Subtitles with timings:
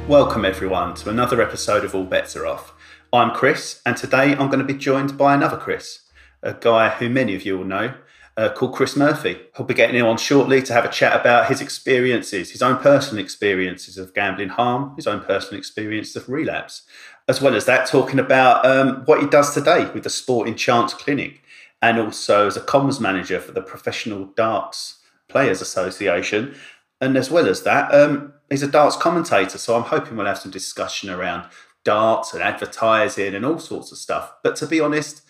[0.08, 2.72] Welcome, everyone, to another episode of All Bets Are Off.
[3.16, 6.00] I'm Chris, and today I'm going to be joined by another Chris,
[6.42, 7.94] a guy who many of you will know,
[8.36, 9.40] uh, called Chris Murphy.
[9.56, 12.76] He'll be getting him on shortly to have a chat about his experiences, his own
[12.76, 16.82] personal experiences of gambling harm, his own personal experience of relapse,
[17.26, 20.92] as well as that, talking about um, what he does today with the Sporting Chance
[20.92, 21.40] Clinic
[21.80, 26.54] and also as a comms manager for the Professional Darts Players Association.
[27.00, 29.56] And as well as that, um, he's a darts commentator.
[29.56, 31.48] So I'm hoping we'll have some discussion around
[31.86, 34.34] darts and advertising and all sorts of stuff.
[34.42, 35.22] But to be honest,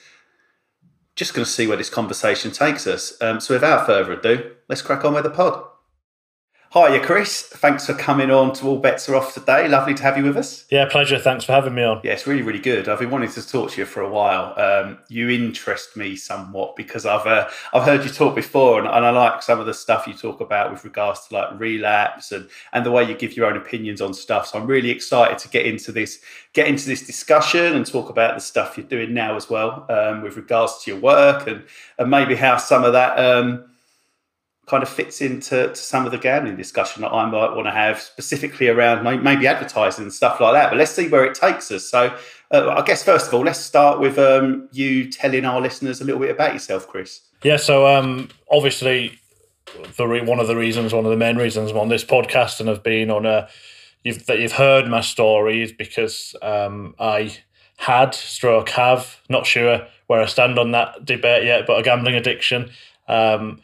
[1.14, 3.14] just going to see where this conversation takes us.
[3.20, 5.62] Um, so without further ado, let's crack on with the pod.
[6.74, 7.42] Hiya, Chris.
[7.42, 9.68] Thanks for coming on to All Bets Are Off today.
[9.68, 10.66] Lovely to have you with us.
[10.68, 11.18] Yeah, pleasure.
[11.18, 12.00] Thanks for having me on.
[12.02, 12.88] Yeah, it's really, really good.
[12.88, 14.52] I've been wanting to talk to you for a while.
[14.58, 19.06] Um, you interest me somewhat because I've uh, I've heard you talk before, and, and,
[19.06, 22.48] I like some of the stuff you talk about with regards to like relapse and
[22.72, 24.48] and the way you give your own opinions on stuff.
[24.48, 26.20] So I'm really excited to get into this
[26.52, 30.20] get into this discussion and talk about the stuff you're doing now as well um,
[30.20, 31.64] with regards to your work and
[31.98, 33.18] and maybe how some of that.
[33.18, 33.66] Um,
[34.66, 38.00] kind of fits into some of the gambling discussion that I might want to have
[38.00, 40.70] specifically around maybe advertising and stuff like that.
[40.70, 41.88] But let's see where it takes us.
[41.88, 42.16] So,
[42.50, 46.04] uh, I guess first of all, let's start with um, you telling our listeners a
[46.04, 47.20] little bit about yourself, Chris.
[47.44, 47.58] Yeah.
[47.58, 49.20] So, um, obviously,
[49.96, 52.58] the re- one of the reasons, one of the main reasons I'm on this podcast
[52.58, 53.48] and have been on a
[54.02, 57.36] you've that you've heard my story is because um, I
[57.76, 62.14] had stroke have not sure where I stand on that debate yet, but a gambling
[62.14, 62.70] addiction.
[63.08, 63.60] Um,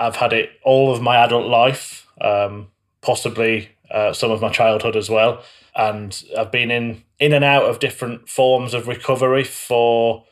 [0.00, 2.68] I've had it all of my adult life, um,
[3.02, 5.42] possibly uh, some of my childhood as well,
[5.74, 10.24] and I've been in in and out of different forms of recovery for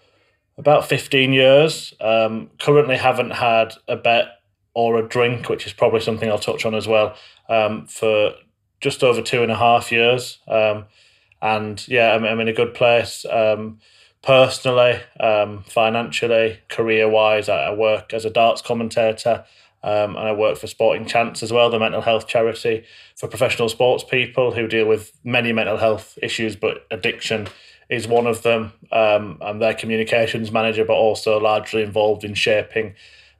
[0.57, 1.95] about fifteen years.
[2.01, 4.27] Um, currently, haven't had a bet
[4.75, 7.15] or a drink, which is probably something I'll touch on as well,
[7.49, 8.33] um, for
[8.81, 10.39] just over two and a half years.
[10.49, 10.87] Um,
[11.41, 13.81] and yeah, I'm, I'm in a good place um,
[14.23, 17.49] personally, um, financially, career wise.
[17.49, 19.45] I, I, work as a darts commentator
[19.83, 22.85] um, and I work for Sporting Chance as well, the mental health charity
[23.17, 27.49] for professional sports people who deal with many mental health issues, but addiction
[27.89, 28.73] is one of them.
[28.91, 32.95] Um, I'm their communications manager, but also largely involved in shaping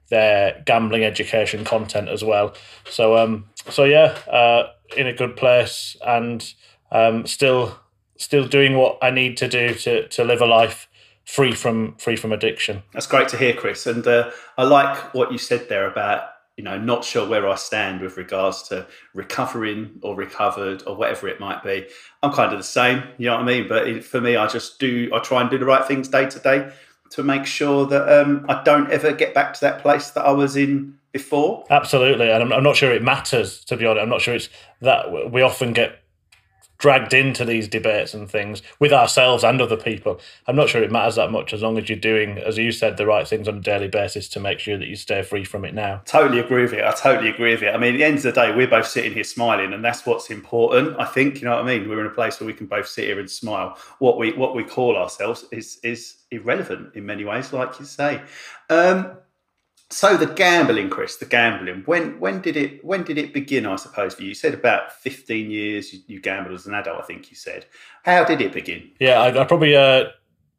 [0.09, 2.55] their gambling education content as well.
[2.89, 6.53] So, um, so yeah, uh, in a good place and
[6.91, 7.77] um, still,
[8.19, 10.87] still doing what I need to do to to live a life
[11.25, 12.83] free from free from addiction.
[12.93, 13.87] That's great to hear, Chris.
[13.87, 17.55] And uh, I like what you said there about you know not sure where I
[17.55, 21.87] stand with regards to recovering or recovered or whatever it might be.
[22.21, 23.67] I'm kind of the same, you know what I mean.
[23.67, 26.29] But it, for me, I just do I try and do the right things day
[26.29, 26.71] to day
[27.11, 30.31] to make sure that um, I don't ever get back to that place that I
[30.31, 31.65] was in before.
[31.69, 34.03] Absolutely, and I'm, I'm not sure it matters to be honest.
[34.03, 34.49] I'm not sure it's
[34.81, 35.98] that we often get
[36.79, 40.19] dragged into these debates and things with ourselves and other people.
[40.47, 42.97] I'm not sure it matters that much as long as you're doing, as you said,
[42.97, 45.65] the right things on a daily basis to make sure that you stay free from
[45.65, 46.01] it now.
[46.05, 46.83] Totally agree with you.
[46.83, 47.69] I totally agree with you.
[47.69, 50.05] I mean, at the end of the day, we're both sitting here smiling, and that's
[50.05, 50.97] what's important.
[50.99, 51.89] I think you know what I mean.
[51.89, 53.77] We're in a place where we can both sit here and smile.
[53.99, 58.21] What we what we call ourselves is is irrelevant in many ways, like you say.
[58.69, 59.17] Um,
[59.91, 61.83] so the gambling, Chris, the gambling.
[61.85, 63.65] When when did it when did it begin?
[63.65, 64.29] I suppose for you.
[64.29, 65.93] You said about fifteen years.
[66.07, 67.01] You, gambled as an adult.
[67.01, 67.65] I think you said.
[68.03, 68.91] How did it begin?
[68.99, 70.05] Yeah, I, I probably uh,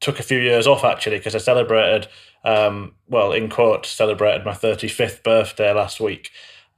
[0.01, 2.09] took a few years off actually because I celebrated,
[2.45, 6.31] um, well, in court celebrated my thirty fifth birthday last week,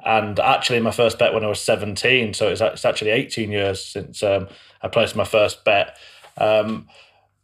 [0.05, 2.35] and actually my first bet when I was seventeen.
[2.35, 4.49] So it's it's actually eighteen years since um,
[4.83, 5.97] I placed my first bet.
[6.37, 6.89] Um,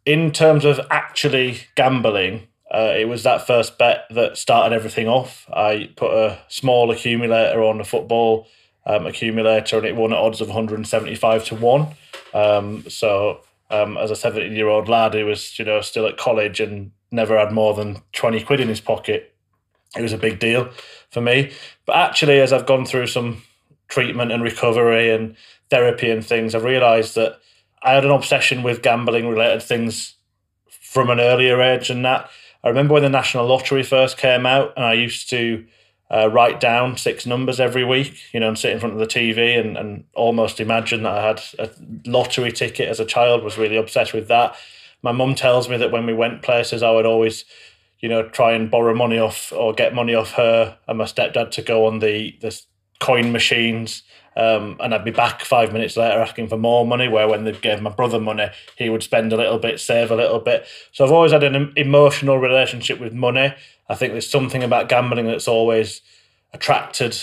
[0.05, 5.49] in terms of actually gambling, uh, it was that first bet that started everything off.
[5.53, 8.47] I put a small accumulator on a football
[8.85, 11.87] um, accumulator and it won at odds of 175 to 1.
[12.35, 16.17] Um, so, um, as a 17 year old lad who was you know still at
[16.17, 19.35] college and never had more than 20 quid in his pocket,
[19.97, 20.71] it was a big deal
[21.11, 21.53] for me.
[21.87, 23.43] But actually, as I've gone through some
[23.89, 25.37] treatment and recovery and
[25.71, 27.41] therapy and things, I've realised that
[27.83, 30.17] I had an obsession with gambling related things
[30.69, 32.29] from an earlier age and that
[32.65, 35.65] I remember when the National Lottery first came out, and I used to
[36.11, 39.07] uh, write down six numbers every week, you know, and sit in front of the
[39.07, 41.71] TV and, and almost imagine that I had a
[42.07, 44.57] lottery ticket as a child, was really obsessed with that.
[45.03, 47.45] my mum tells me that when we went places, I would always,
[48.01, 51.51] you know, try and borrow money off or get money off her and my stepdad
[51.53, 52.59] to go on the the
[53.01, 54.03] coin machines.
[54.39, 57.09] Um, and I'd be back five minutes later asking for more money.
[57.09, 60.17] Where when they gave my brother money, he would spend a little bit, save a
[60.17, 60.67] little bit.
[60.93, 63.53] So I've always had an emotional relationship with money.
[63.89, 66.03] I think there's something about gambling that's always
[66.53, 67.21] attracted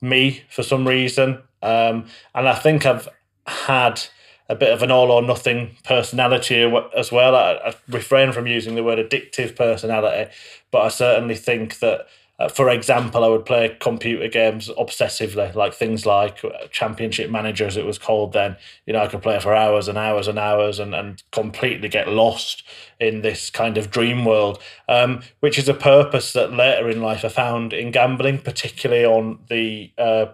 [0.00, 1.42] me for some reason.
[1.62, 3.08] Um, and I think I've
[3.46, 4.02] had
[4.48, 6.62] a bit of an all or nothing personality
[6.96, 7.34] as well.
[7.34, 10.30] I, I refrain from using the word addictive personality,
[10.70, 12.06] but I certainly think that
[12.38, 17.66] uh, for example, I would play computer games obsessively, like things like uh, Championship Manager,
[17.66, 18.56] as it was called then.
[18.86, 22.08] You know, I could play for hours and hours and hours and, and completely get
[22.08, 22.64] lost
[22.98, 27.24] in this kind of dream world, um, which is a purpose that later in life
[27.24, 30.26] I found in gambling, particularly on the uh,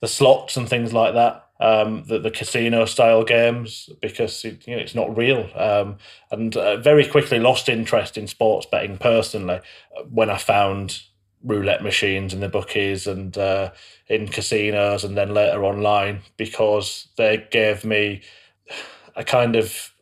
[0.00, 4.76] the slots and things like that um, the, the casino style games because it, you
[4.76, 5.48] know, it's not real.
[5.54, 5.96] Um,
[6.30, 9.60] and uh, very quickly lost interest in sports betting personally
[10.10, 11.02] when I found
[11.42, 13.70] roulette machines in the bookies and uh,
[14.08, 18.22] in casinos and then later online because they gave me
[19.14, 19.92] a kind of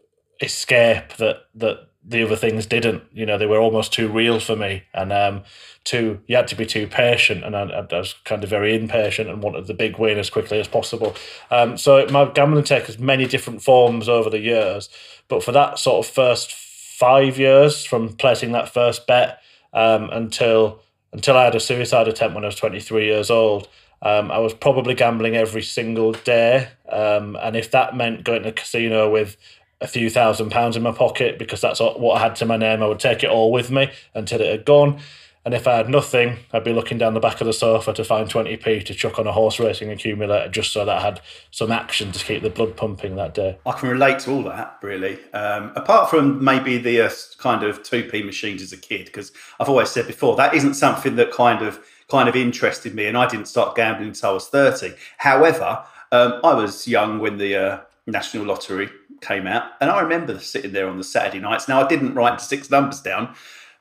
[0.40, 3.02] escape that that the other things didn't.
[3.12, 5.42] You know, they were almost too real for me, and um,
[5.84, 9.30] too you had to be too patient, and I, I, was kind of very impatient
[9.30, 11.14] and wanted the big win as quickly as possible.
[11.50, 14.88] Um, so my gambling tech has many different forms over the years,
[15.28, 19.40] but for that sort of first five years, from placing that first bet
[19.72, 20.80] um, until
[21.12, 23.68] until I had a suicide attempt when I was twenty three years old.
[24.02, 28.50] Um, I was probably gambling every single day, um, and if that meant going to
[28.50, 29.38] a casino with
[29.80, 32.82] a few thousand pounds in my pocket because that's what I had to my name.
[32.82, 35.00] I would take it all with me until it had gone.
[35.44, 38.02] And if I had nothing, I'd be looking down the back of the sofa to
[38.04, 41.70] find 20p to chuck on a horse racing accumulator just so that I had some
[41.70, 43.58] action to keep the blood pumping that day.
[43.66, 45.18] I can relate to all that, really.
[45.34, 49.68] Um, apart from maybe the uh, kind of 2p machines as a kid, because I've
[49.68, 53.28] always said before, that isn't something that kind of kind of interested me, and I
[53.28, 54.94] didn't start gambling until I was 30.
[55.18, 58.90] However, um, I was young when the uh, National Lottery
[59.24, 59.64] came out.
[59.80, 61.68] And I remember sitting there on the Saturday nights.
[61.68, 63.34] Now, I didn't write six numbers down,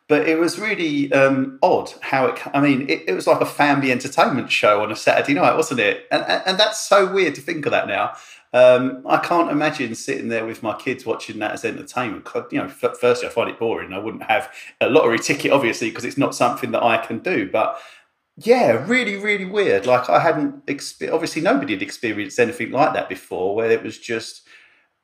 [0.07, 3.45] but it was really um, odd how it, I mean, it, it, was like a
[3.45, 6.07] family entertainment show on a Saturday night, wasn't it?
[6.11, 8.13] And, and, that's so weird to think of that now.
[8.51, 12.27] Um, I can't imagine sitting there with my kids watching that as entertainment.
[12.51, 13.93] You know, firstly, I find it boring.
[13.93, 17.49] I wouldn't have a lottery ticket, obviously, because it's not something that I can do.
[17.49, 17.79] But
[18.37, 19.85] yeah, really, really weird.
[19.85, 23.97] Like I hadn't, exp- obviously, nobody had experienced anything like that before, where it was
[23.97, 24.47] just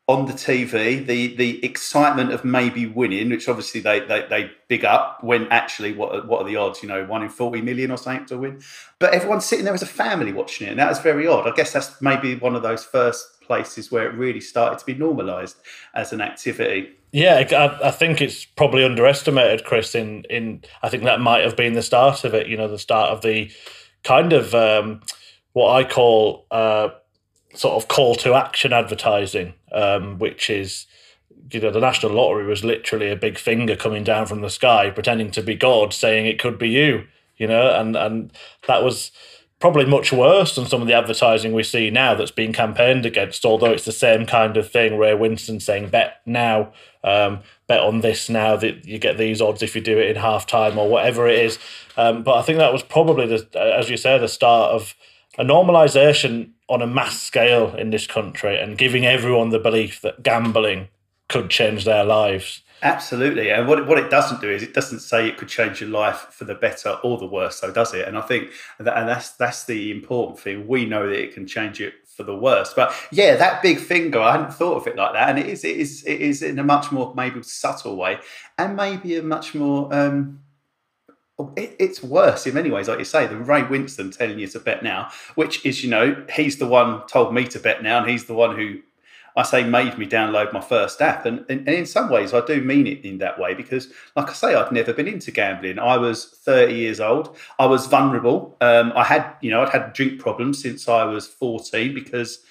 [0.09, 4.83] on the TV, the the excitement of maybe winning, which obviously they, they they big
[4.83, 6.81] up when actually what what are the odds?
[6.81, 8.59] You know, one in forty million or something to win.
[8.97, 11.47] But everyone's sitting there as a family watching it, and that was very odd.
[11.47, 14.95] I guess that's maybe one of those first places where it really started to be
[14.95, 15.57] normalised
[15.93, 16.89] as an activity.
[17.11, 19.93] Yeah, I, I think it's probably underestimated, Chris.
[19.93, 22.47] In in I think that might have been the start of it.
[22.47, 23.51] You know, the start of the
[24.03, 25.01] kind of um,
[25.53, 26.47] what I call.
[26.49, 26.89] Uh,
[27.53, 30.85] sort of call to action advertising, um, which is
[31.51, 34.89] you know the national lottery was literally a big finger coming down from the sky,
[34.89, 37.07] pretending to be God, saying it could be you.
[37.37, 38.31] You know, and and
[38.67, 39.11] that was
[39.59, 43.45] probably much worse than some of the advertising we see now that's being campaigned against.
[43.45, 44.97] Although it's the same kind of thing.
[44.97, 46.71] Ray Winstone saying bet now,
[47.03, 50.15] um, bet on this now that you get these odds if you do it in
[50.17, 51.59] half time or whatever it is.
[51.97, 54.95] Um, but I think that was probably the, as you say, the start of
[55.37, 60.23] a normalization on a mass scale in this country and giving everyone the belief that
[60.23, 60.87] gambling
[61.27, 62.61] could change their lives.
[62.81, 63.51] Absolutely.
[63.51, 66.27] And what what it doesn't do is it doesn't say it could change your life
[66.31, 68.07] for the better or the worse, so does it?
[68.07, 70.65] And I think that and that's that's the important thing.
[70.65, 72.73] We know that it can change it for the worse.
[72.73, 75.29] But yeah, that big finger, I hadn't thought of it like that.
[75.29, 78.19] And it is it is it is in a much more maybe subtle way
[78.57, 80.39] and maybe a much more um
[81.55, 84.59] it, it's worse in many ways, like you say, than Ray Winstone telling you to
[84.59, 88.09] bet now, which is, you know, he's the one told me to bet now, and
[88.09, 88.79] he's the one who
[89.35, 91.25] I say made me download my first app.
[91.25, 94.29] And, and, and, in some ways, I do mean it in that way because, like
[94.29, 95.79] I say, I'd never been into gambling.
[95.79, 97.37] I was 30 years old.
[97.57, 98.57] I was vulnerable.
[98.59, 102.43] Um, I had, you know, I'd had drink problems since I was 14 because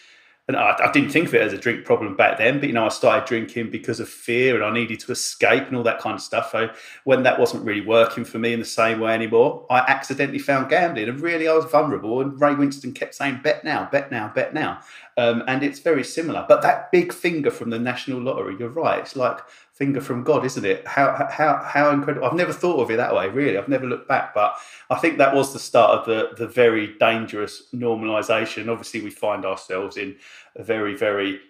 [0.48, 2.72] and I, I, didn't think of it as a drink problem back then, but you
[2.72, 6.00] know, I started drinking because of fear and I needed to escape and all that
[6.00, 6.50] kind of stuff.
[6.52, 6.70] So
[7.04, 10.70] when that wasn't really working for me in the same way anymore, I accidentally found
[10.70, 12.22] gambling and really I was vulnerable.
[12.22, 14.80] And Ray Winstone kept saying, bet now, bet now, bet now.
[15.18, 16.46] Um, and it's very similar.
[16.48, 19.00] But that big finger from the National Lottery, you're right.
[19.00, 19.40] It's like
[19.78, 20.86] finger from God, isn't it?
[20.86, 22.26] How how how incredible!
[22.26, 23.28] I've never thought of it that way.
[23.28, 24.56] Really, I've never looked back, but
[24.90, 28.68] I think that was the start of the the very dangerous normalisation.
[28.68, 30.16] Obviously, we find ourselves in
[30.56, 31.40] a very very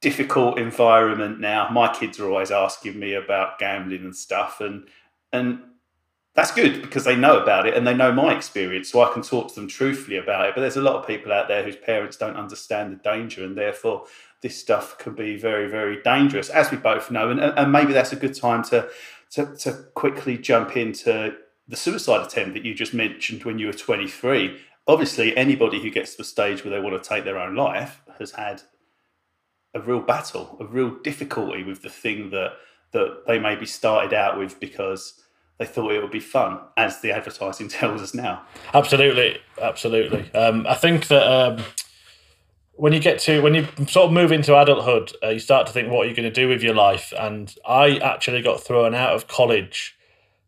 [0.00, 1.68] difficult environment now.
[1.70, 4.88] My kids are always asking me about gambling and stuff, and
[5.32, 5.60] and
[6.34, 9.22] that's good because they know about it and they know my experience, so I can
[9.22, 10.54] talk to them truthfully about it.
[10.54, 13.58] But there's a lot of people out there whose parents don't understand the danger, and
[13.58, 14.06] therefore
[14.42, 17.30] this stuff can be very, very dangerous, as we both know.
[17.30, 18.88] And, and maybe that's a good time to,
[19.32, 21.34] to to quickly jump into
[21.66, 24.58] the suicide attempt that you just mentioned when you were 23.
[24.86, 28.00] Obviously, anybody who gets to the stage where they want to take their own life
[28.18, 28.62] has had
[29.74, 32.52] a real battle, a real difficulty with the thing that
[32.92, 35.22] that they maybe started out with because
[35.58, 38.42] they thought it would be fun, as the advertising tells us now.
[38.72, 40.32] Absolutely, absolutely.
[40.32, 41.64] Um, I think that um,
[42.78, 45.72] when you get to when you sort of move into adulthood, uh, you start to
[45.72, 47.12] think, what are you going to do with your life?
[47.18, 49.96] And I actually got thrown out of college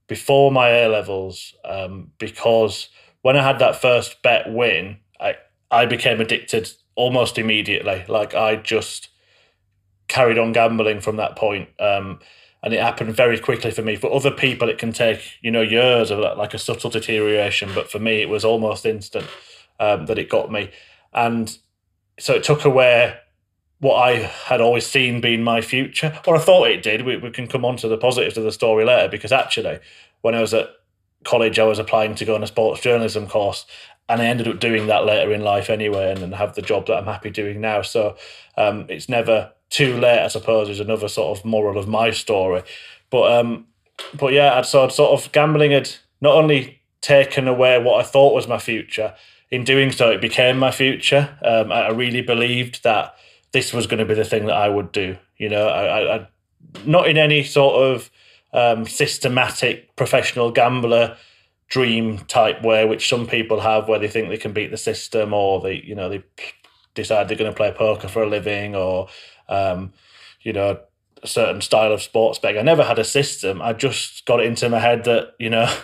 [0.06, 2.88] before my A levels um, because
[3.22, 5.34] when I had that first bet win, I
[5.72, 8.04] I became addicted almost immediately.
[8.08, 9.08] Like I just
[10.06, 11.68] carried on gambling from that point.
[11.80, 12.20] Um,
[12.62, 13.96] and it happened very quickly for me.
[13.96, 17.90] For other people, it can take you know years of like a subtle deterioration, but
[17.90, 19.26] for me, it was almost instant
[19.80, 20.70] um, that it got me,
[21.12, 21.58] and
[22.20, 23.16] so it took away
[23.80, 27.02] what I had always seen being my future, or I thought it did.
[27.02, 29.80] We, we can come on to the positives of the story later because actually,
[30.20, 30.68] when I was at
[31.24, 33.64] college, I was applying to go on a sports journalism course,
[34.08, 36.86] and I ended up doing that later in life anyway, and, and have the job
[36.86, 37.82] that I'm happy doing now.
[37.82, 38.16] So
[38.56, 42.62] um, it's never too late, I suppose, is another sort of moral of my story.
[43.08, 43.66] But um,
[44.14, 48.34] but yeah, I'd sort sort of gambling had not only taken away what I thought
[48.34, 49.14] was my future.
[49.50, 51.37] In doing so, it became my future.
[51.45, 53.14] Um, I, I really believed that
[53.52, 55.16] this was going to be the thing that I would do.
[55.37, 56.28] You know, I, I,
[56.85, 58.11] not in any sort of
[58.52, 61.16] um, systematic professional gambler
[61.69, 65.33] dream type way, which some people have, where they think they can beat the system,
[65.33, 66.23] or they, you know, they
[66.95, 69.09] decide they're going to play poker for a living, or
[69.49, 69.92] um,
[70.42, 70.80] you know,
[71.23, 72.59] a certain style of sports betting.
[72.59, 73.62] I never had a system.
[73.62, 75.64] I just got it into my head that you know,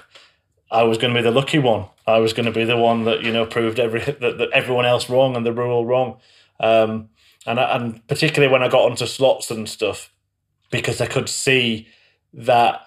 [0.71, 1.87] I was going to be the lucky one.
[2.07, 4.87] I was going to be the one that you know proved every that, that everyone
[4.87, 6.19] else wrong and the rule wrong.
[6.61, 7.11] Um,
[7.47, 10.13] and I, and particularly when I got onto slots and stuff,
[10.71, 11.89] because I could see
[12.35, 12.81] that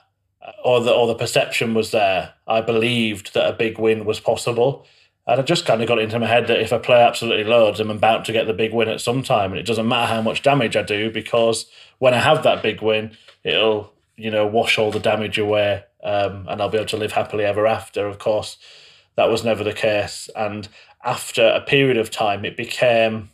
[0.64, 2.34] or the or the perception was there.
[2.48, 4.86] I believed that a big win was possible.
[5.28, 7.80] And I just kind of got into my head that if I play absolutely loads,
[7.80, 9.52] I'm about to get the big win at some time.
[9.52, 11.68] And it doesn't matter how much damage I do because
[12.00, 16.48] when I have that big win, it'll, you know, wash all the damage away um,
[16.50, 18.08] and I'll be able to live happily ever after.
[18.08, 18.58] Of course,
[19.16, 20.30] that was never the case.
[20.36, 20.68] And
[21.04, 23.30] after a period of time, it became,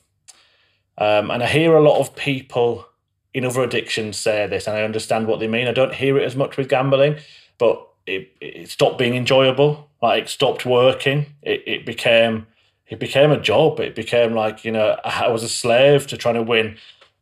[0.97, 2.87] um, and I hear a lot of people
[3.33, 5.67] in other addictions say this, and I understand what they mean.
[5.67, 7.17] I don't hear it as much with gambling,
[7.57, 9.89] but it, it stopped being enjoyable.
[10.01, 11.25] Like it stopped working.
[11.41, 12.47] It, it became
[12.87, 13.79] it became a job.
[13.79, 16.77] It became like you know I was a slave to trying to win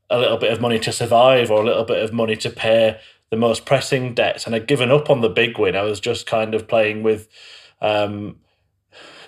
[0.09, 2.99] a little bit of money to survive or a little bit of money to pay
[3.33, 4.45] the most pressing debts.
[4.45, 5.75] And I'd given up on the big win.
[5.75, 7.27] I was just kind of playing with
[7.81, 8.35] um,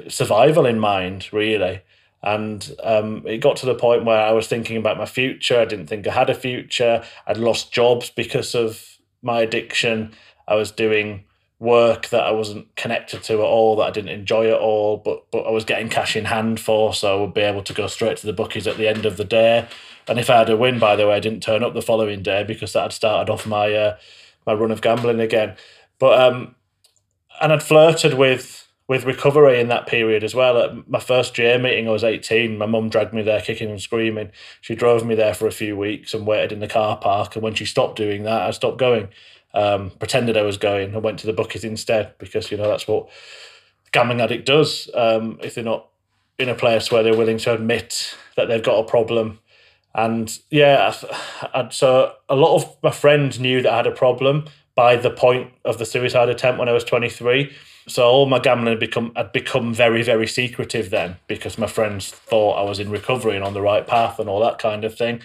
[0.07, 1.81] survival in mind, really.
[2.21, 5.59] And um, it got to the point where I was thinking about my future.
[5.59, 7.03] I didn't think I had a future.
[7.25, 10.13] I'd lost jobs because of my addiction.
[10.47, 11.23] I was doing
[11.59, 15.29] work that I wasn't connected to at all, that I didn't enjoy at all, but
[15.31, 17.87] but I was getting cash in hand for, so I would be able to go
[17.87, 19.67] straight to the bookies at the end of the day.
[20.07, 22.21] And if I had a win, by the way, I didn't turn up the following
[22.21, 23.97] day because that had started off my uh,
[24.45, 25.55] my run of gambling again.
[25.97, 26.55] But um,
[27.41, 30.57] and I'd flirted with with recovery in that period as well.
[30.57, 32.57] At my first GA meeting, I was 18.
[32.57, 34.31] My mum dragged me there kicking and screaming.
[34.61, 37.35] She drove me there for a few weeks and waited in the car park.
[37.35, 39.09] And when she stopped doing that, I stopped going
[39.55, 42.87] um, pretended I was going and went to the bookies instead because you know that's
[42.87, 43.09] what
[43.91, 44.89] gambling addict does.
[44.93, 45.87] Um, if they're not
[46.37, 49.39] in a place where they're willing to admit that they've got a problem,
[49.95, 50.93] and yeah,
[51.53, 54.45] I, so a lot of my friends knew that I had a problem
[54.75, 57.53] by the point of the suicide attempt when I was twenty three.
[57.87, 62.09] So all my gambling had become had become very very secretive then because my friends
[62.09, 64.97] thought I was in recovery and on the right path and all that kind of
[64.97, 65.21] thing.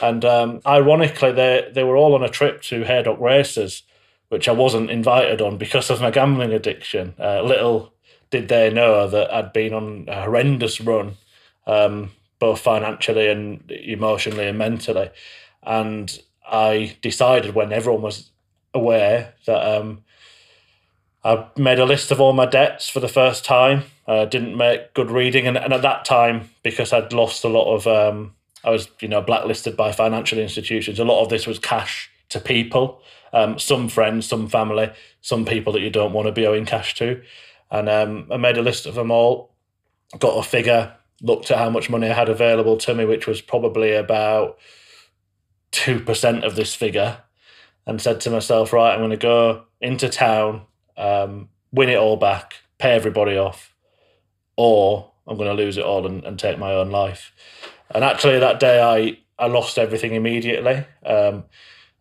[0.00, 3.82] And um, ironically, they they were all on a trip to Haydock Races,
[4.28, 7.14] which I wasn't invited on because of my gambling addiction.
[7.18, 7.92] Uh, little
[8.30, 11.16] did they know that I'd been on a horrendous run,
[11.66, 15.10] um, both financially and emotionally and mentally.
[15.62, 18.30] And I decided when everyone was
[18.74, 20.04] aware that um,
[21.24, 23.84] I made a list of all my debts for the first time.
[24.06, 27.74] I didn't make good reading, and, and at that time, because I'd lost a lot
[27.74, 28.34] of um,
[28.64, 30.98] I was, you know, blacklisted by financial institutions.
[30.98, 33.00] A lot of this was cash to people,
[33.32, 36.94] um, some friends, some family, some people that you don't want to be owing cash
[36.96, 37.22] to.
[37.70, 39.54] And um, I made a list of them all,
[40.18, 43.40] got a figure, looked at how much money I had available to me, which was
[43.40, 44.58] probably about
[45.72, 47.18] 2% of this figure
[47.86, 50.62] and said to myself, right, I'm going to go into town,
[50.96, 53.74] um, win it all back, pay everybody off,
[54.56, 57.32] or I'm going to lose it all and, and take my own life.
[57.94, 60.84] And actually, that day I, I lost everything immediately.
[61.04, 61.44] Um,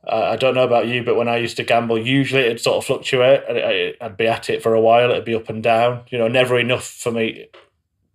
[0.09, 2.85] I, don't know about you, but when I used to gamble, usually it'd sort of
[2.85, 3.43] fluctuate.
[3.47, 5.11] And I'd be at it for a while.
[5.11, 6.03] It'd be up and down.
[6.09, 7.47] You know, never enough for me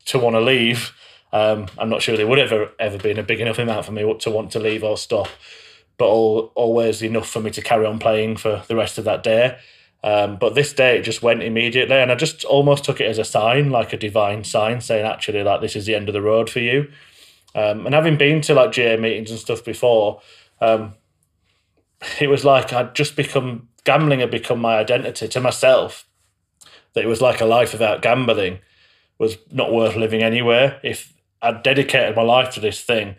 [0.07, 0.93] to want to leave.
[1.33, 4.03] Um, I'm not sure there would ever ever been a big enough amount for me
[4.19, 5.29] to want to leave or stop,
[5.97, 9.23] but all, always enough for me to carry on playing for the rest of that
[9.23, 9.59] day.
[10.05, 13.19] Um, but this day it just went immediately, and I just almost took it as
[13.19, 16.23] a sign, like a divine sign, saying actually like this is the end of the
[16.23, 16.91] road for you.
[17.55, 20.21] Um, and having been to like GA meetings and stuff before,
[20.61, 20.95] um,
[22.21, 26.07] it was like I'd just become gambling had become my identity to myself.
[26.95, 28.59] That it was like a life without gambling
[29.19, 30.81] was not worth living anywhere.
[30.83, 33.17] If I'd dedicated my life to this thing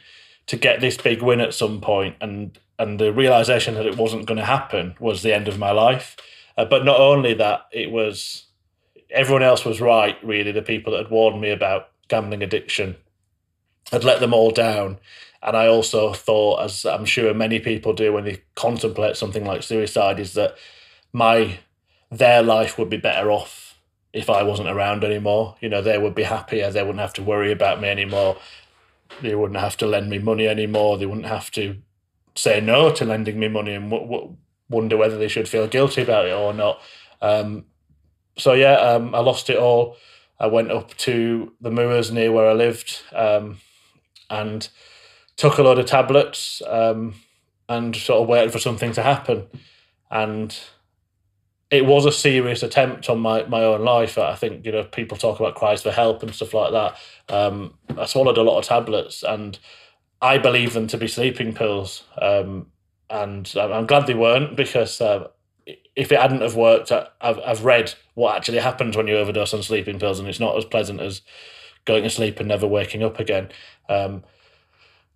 [0.48, 4.26] to get this big win at some point, and and the realization that it wasn't
[4.26, 6.18] going to happen was the end of my life.
[6.58, 8.46] Uh, but not only that, it was
[9.10, 10.18] everyone else was right.
[10.24, 12.96] Really, the people that had warned me about gambling addiction
[13.92, 14.98] had let them all down.
[15.42, 19.64] And I also thought, as I'm sure many people do when they contemplate something like
[19.64, 20.56] suicide, is that
[21.12, 21.60] my
[22.10, 23.80] their life would be better off
[24.14, 25.56] if I wasn't around anymore.
[25.60, 26.72] You know, they would be happier.
[26.72, 28.38] They wouldn't have to worry about me anymore.
[29.22, 30.98] They wouldn't have to lend me money anymore.
[30.98, 31.78] They wouldn't have to
[32.36, 34.38] say no to lending me money and w- w-
[34.70, 36.82] wonder whether they should feel guilty about it or not.
[37.22, 37.66] Um,
[38.38, 39.98] so yeah, um, I lost it all.
[40.40, 43.60] I went up to the moors near where I lived um,
[44.34, 44.68] and
[45.36, 47.16] took a load of tablets um,
[47.70, 49.48] and sort of waited for something to happen.
[50.10, 50.58] And
[51.70, 54.18] it was a serious attempt on my, my own life.
[54.18, 56.98] I think, you know, people talk about cries for help and stuff like that.
[57.30, 59.58] Um, I swallowed a lot of tablets and
[60.22, 62.04] I believe them to be sleeping pills.
[62.22, 62.68] Um,
[63.10, 65.28] and I'm glad they weren't because uh,
[65.96, 69.64] if it hadn't have worked, I've, I've read what actually happens when you overdose on
[69.64, 71.22] sleeping pills and it's not as pleasant as
[71.86, 73.50] going to sleep and never waking up again.
[73.90, 74.24] Um,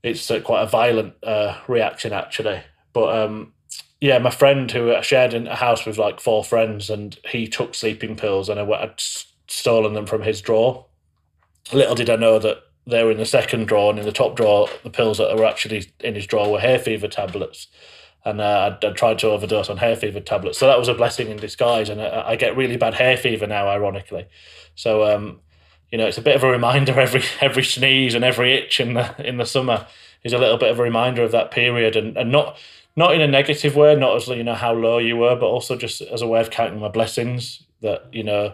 [0.03, 2.61] it's uh, quite a violent uh, reaction actually.
[2.93, 3.53] But um,
[3.99, 7.47] yeah, my friend who I shared in a house with like four friends, and he
[7.47, 8.93] took sleeping pills, and I had
[9.47, 10.85] stolen them from his drawer.
[11.73, 14.35] Little did I know that they were in the second drawer, and in the top
[14.35, 17.67] drawer, the pills that were actually in his drawer were hay fever tablets.
[18.23, 20.93] And uh, I'd, I'd, tried to overdose on hay fever tablets, so that was a
[20.93, 21.89] blessing in disguise.
[21.89, 24.27] And I, I get really bad hay fever now, ironically.
[24.75, 25.39] So um,
[25.91, 28.93] you know, it's a bit of a reminder every every sneeze and every itch in
[28.93, 29.87] the in the summer
[30.23, 32.57] is a little bit of a reminder of that period, and and not
[32.95, 35.75] not in a negative way, not as you know how low you were, but also
[35.75, 37.63] just as a way of counting my blessings.
[37.81, 38.53] That you know,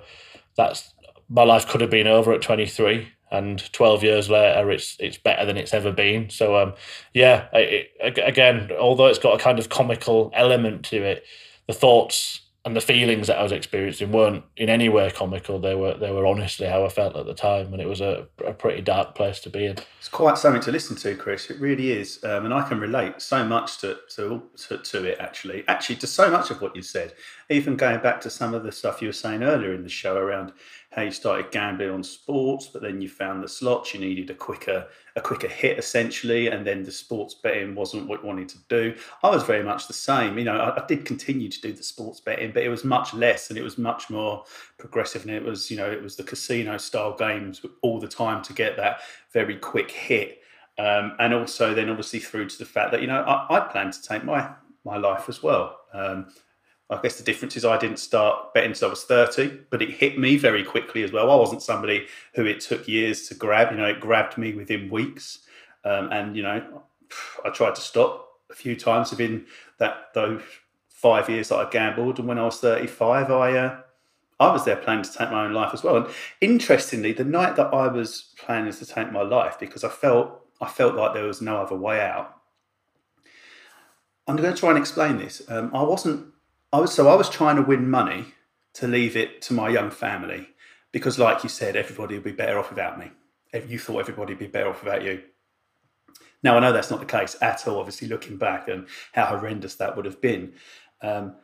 [0.55, 0.93] that's
[1.29, 5.17] my life could have been over at twenty three, and twelve years later, it's it's
[5.17, 6.29] better than it's ever been.
[6.29, 6.73] So um,
[7.13, 11.23] yeah, it, again, although it's got a kind of comical element to it,
[11.67, 15.59] the thoughts and the feelings that I was experiencing weren't in any way comical.
[15.59, 18.27] They were they were honestly how I felt at the time, and it was a,
[18.45, 19.77] a pretty dark place to be in.
[19.99, 21.49] It's quite something to listen to, Chris.
[21.49, 25.17] It really is, um, and I can relate so much to, to to to it.
[25.19, 27.13] Actually, actually, to so much of what you said.
[27.49, 30.15] Even going back to some of the stuff you were saying earlier in the show
[30.15, 30.53] around
[30.93, 33.93] how you started gambling on sports, but then you found the slots.
[33.93, 38.21] You needed a quicker a quicker hit essentially, and then the sports betting wasn't what
[38.21, 38.95] you wanted to do.
[39.23, 40.37] I was very much the same.
[40.37, 43.13] You know, I, I, did continue to do the sports betting, but it was much
[43.13, 44.43] less, and it was much more
[44.77, 45.23] progressive.
[45.23, 48.53] And it was, you know, it was the casino style games all the time to
[48.53, 49.01] get that
[49.31, 50.41] very quick hit.
[50.77, 53.91] Um, and also then obviously through to the fact that you know I, I plan
[53.91, 54.49] to take my
[54.85, 55.79] my life as well.
[55.93, 56.27] Um,
[56.93, 59.89] I guess the difference is I didn't start betting until I was 30, but it
[59.89, 61.31] hit me very quickly as well.
[61.31, 63.71] I wasn't somebody who it took years to grab.
[63.71, 65.39] You know, it grabbed me within weeks.
[65.83, 66.83] Um, and, you know,
[67.43, 69.45] I tried to stop a few times within
[69.79, 70.41] that those
[70.89, 72.19] five years that I gambled.
[72.19, 73.77] And when I was 35, I, uh,
[74.39, 75.97] I was there planning to take my own life as well.
[75.97, 76.07] And
[76.41, 80.69] interestingly, the night that I was planning to take my life, because I felt I
[80.69, 82.37] felt like there was no other way out.
[84.27, 85.41] I'm going to try and explain this.
[85.49, 86.32] Um, I wasn't
[86.73, 88.33] I was so I was trying to win money
[88.73, 90.49] to leave it to my young family
[90.91, 93.11] because, like you said, everybody would be better off without me.
[93.67, 95.21] You thought everybody would be better off without you.
[96.41, 97.77] Now I know that's not the case at all.
[97.77, 100.53] Obviously, looking back and how horrendous that would have been,
[101.03, 101.35] um,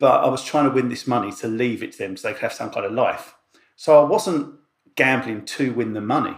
[0.00, 2.32] but I was trying to win this money to leave it to them so they
[2.32, 3.34] could have some kind of life.
[3.76, 4.54] So I wasn't
[4.96, 6.36] gambling to win the money.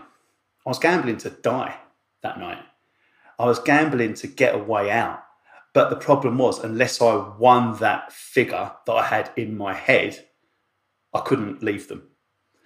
[0.66, 1.76] I was gambling to die
[2.24, 2.58] that night.
[3.38, 5.22] I was gambling to get a way out.
[5.72, 10.26] But the problem was, unless I won that figure that I had in my head,
[11.14, 12.08] I couldn't leave them.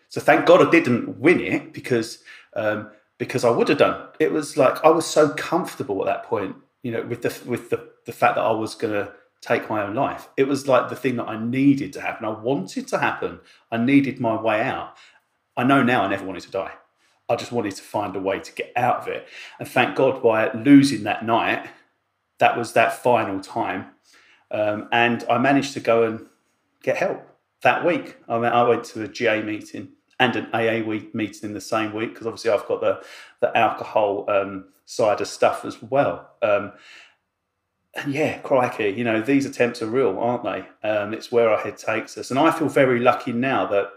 [0.08, 2.22] So thank God I didn't win it because
[2.54, 4.08] um, because I would have done.
[4.20, 7.70] It was like I was so comfortable at that point you know, with the with
[7.70, 10.28] the the fact that I was going to take my own life.
[10.36, 12.26] It was like the thing that I needed to happen.
[12.26, 13.40] I wanted to happen.
[13.72, 14.94] I needed my way out.
[15.56, 16.72] I know now I never wanted to die.
[17.28, 19.26] I just wanted to find a way to get out of it.
[19.58, 21.66] And thank God by losing that night,
[22.38, 23.86] that was that final time.
[24.50, 26.26] Um, and I managed to go and
[26.82, 27.26] get help
[27.62, 28.16] that week.
[28.28, 29.88] I, mean, I went to a GA meeting
[30.20, 33.02] and an AA week meeting in the same week because obviously I've got the
[33.40, 36.30] the alcohol um, side of stuff as well.
[36.40, 36.72] Um,
[37.94, 40.88] and yeah, crikey, you know these attempts are real, aren't they?
[40.88, 43.90] Um, it's where our head takes us, and I feel very lucky now that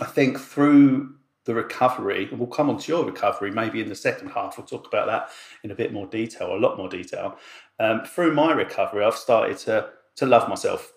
[0.00, 3.94] I think through the recovery, and we'll come on to your recovery maybe in the
[3.94, 4.56] second half.
[4.56, 5.30] We'll talk about that
[5.62, 7.38] in a bit more detail, a lot more detail.
[7.78, 10.92] Um, through my recovery, I've started to to love myself,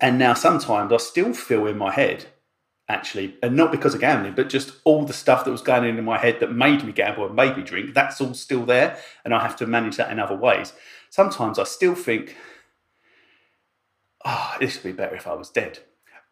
[0.00, 2.26] and now sometimes I still feel in my head,
[2.88, 5.98] actually, and not because of gambling, but just all the stuff that was going on
[5.98, 7.92] in my head that made me gamble and made me drink.
[7.92, 10.72] That's all still there, and I have to manage that in other ways.
[11.10, 12.36] Sometimes I still think,
[14.24, 15.80] oh, this would be better if I was dead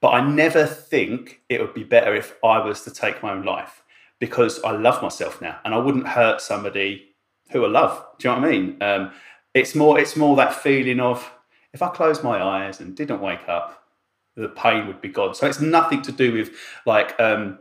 [0.01, 3.45] but I never think it would be better if I was to take my own
[3.45, 3.83] life
[4.21, 7.15] because I love myself now and I wouldn't hurt somebody
[7.51, 8.05] who I love.
[8.19, 8.83] Do you know what I mean?
[8.83, 9.13] Um,
[9.55, 11.31] it's more it's more that feeling of
[11.73, 13.85] if I closed my eyes and didn't wake up,
[14.37, 15.35] the pain would be gone.
[15.35, 16.51] So it's nothing to do with
[16.87, 17.59] like um,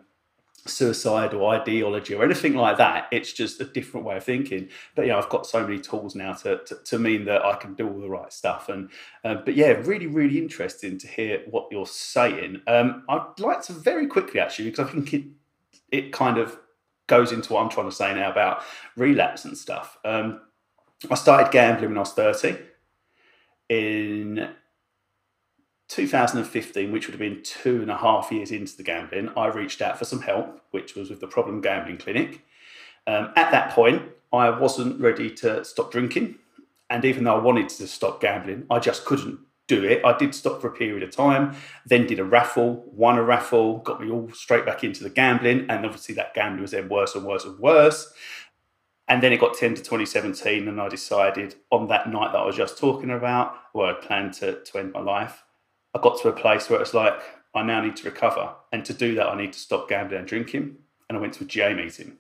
[0.68, 3.08] suicidal ideology or anything like that.
[3.12, 4.70] It's just a different way of thinking.
[4.96, 7.74] But yeah, I've got so many tools now to, to, to mean that I can
[7.74, 8.70] do all the right stuff.
[8.70, 8.90] And
[9.24, 12.62] uh, but yeah, really, really interesting to hear what you're saying.
[12.68, 15.24] Um, I'd like to very quickly actually because I think it
[15.92, 16.58] it kind of
[17.08, 18.64] goes into what I'm trying to say now about
[18.96, 19.98] relapse and stuff.
[20.04, 20.42] Um,
[21.10, 22.58] I started gambling when I was 30.
[23.70, 24.50] In
[25.88, 29.82] 2015, which would have been two and a half years into the gambling, I reached
[29.82, 32.44] out for some help, which was with the Problem Gambling Clinic.
[33.06, 36.36] Um, at that point, I wasn't ready to stop drinking.
[36.90, 40.04] And even though I wanted to stop gambling, I just couldn't do it.
[40.06, 43.80] I did stop for a period of time, then did a raffle, won a raffle,
[43.80, 45.66] got me all straight back into the gambling.
[45.70, 48.14] And obviously, that gambling was then worse and worse and worse.
[49.10, 52.46] And then it got 10 to 2017, and I decided on that night that I
[52.46, 55.44] was just talking about, where I planned to, to end my life,
[55.98, 57.14] I got to a place where it's like,
[57.56, 58.54] I now need to recover.
[58.72, 60.76] And to do that, I need to stop gambling and drinking.
[61.10, 62.18] And I went to a GA meeting.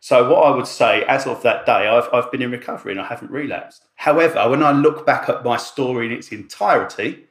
[0.00, 3.00] So, what I would say, as of that day, I've, I've been in recovery and
[3.00, 3.86] I haven't relapsed.
[3.96, 7.24] However, when I look back at my story in its entirety,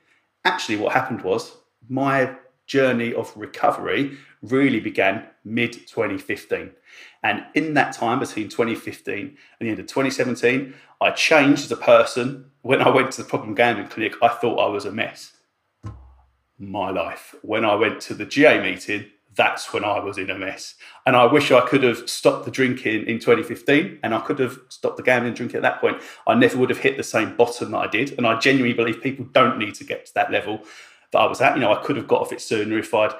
[0.43, 1.55] actually, what happened was
[1.87, 6.71] my journey of recovery really began mid 2015.
[7.23, 11.77] And in that time between 2015 and the end of 2017, I changed as a
[11.77, 12.51] person.
[12.63, 15.36] When I went to the problem gambling clinic, I thought I was a mess
[16.59, 17.35] my life.
[17.41, 20.75] When I went to the GA meeting, that's when I was in a mess.
[21.05, 24.59] And I wish I could have stopped the drinking in 2015 and I could have
[24.69, 26.01] stopped the gambling drinking at that point.
[26.25, 28.17] I never would have hit the same bottom that I did.
[28.17, 30.63] And I genuinely believe people don't need to get to that level
[31.11, 31.55] that I was at.
[31.55, 33.13] You know, I could have got off it sooner if I'd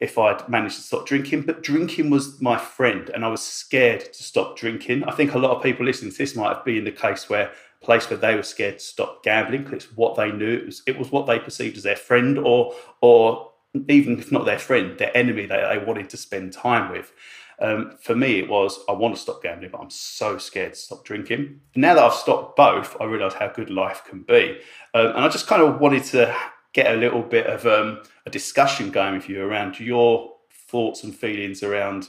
[0.00, 4.12] if I'd managed to stop drinking, but drinking was my friend and I was scared
[4.12, 5.04] to stop drinking.
[5.04, 7.52] I think a lot of people listening to this might have been the case where
[7.84, 10.54] place where they were scared to stop gambling because it's what they knew.
[10.54, 13.52] It was, it was what they perceived as their friend, or or
[13.88, 17.12] even if not their friend, their enemy that they wanted to spend time with.
[17.60, 20.78] Um, for me, it was I want to stop gambling, but I'm so scared to
[20.78, 21.60] stop drinking.
[21.76, 24.58] Now that I've stopped both, I realise how good life can be.
[24.92, 26.34] Um, and I just kind of wanted to
[26.72, 31.14] get a little bit of um, a discussion going with you around your thoughts and
[31.14, 32.08] feelings around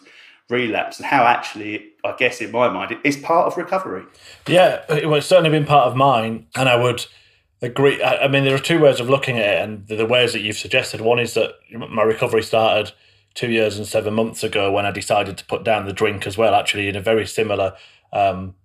[0.49, 4.03] relapse and how actually, I guess, in my mind, it is part of recovery.
[4.47, 7.05] Yeah, it's certainly been part of mine, and I would
[7.61, 8.01] agree.
[8.03, 10.57] I, mean, there are two ways of looking at it, and the ways that you've
[10.57, 11.01] suggested.
[11.01, 12.91] One is that my recovery started
[13.33, 16.37] two years and seven months ago when I decided to put down the drink as
[16.37, 16.53] well.
[16.53, 17.73] Actually, in a very similar,
[18.13, 18.55] um,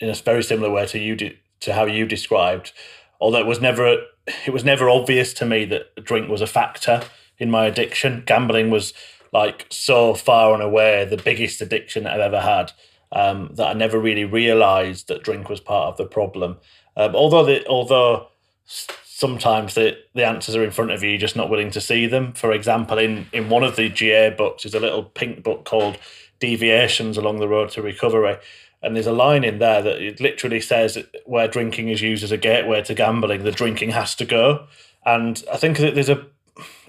[0.00, 2.72] in a very similar way to you de- to how you described.
[3.20, 4.04] Although it was never,
[4.46, 7.02] it was never obvious to me that drink was a factor
[7.38, 8.22] in my addiction.
[8.26, 8.92] Gambling was
[9.36, 12.72] like so far and away the biggest addiction that I've ever had
[13.12, 16.56] um, that I never really realised that drink was part of the problem.
[16.96, 18.28] Um, although the, although
[18.64, 22.06] sometimes the, the answers are in front of you, you're just not willing to see
[22.06, 22.32] them.
[22.32, 25.98] For example, in, in one of the GA books is a little pink book called
[26.40, 28.38] Deviations Along the Road to Recovery.
[28.82, 30.96] And there's a line in there that it literally says
[31.26, 34.66] where drinking is used as a gateway to gambling, the drinking has to go.
[35.04, 36.26] And I think that there's a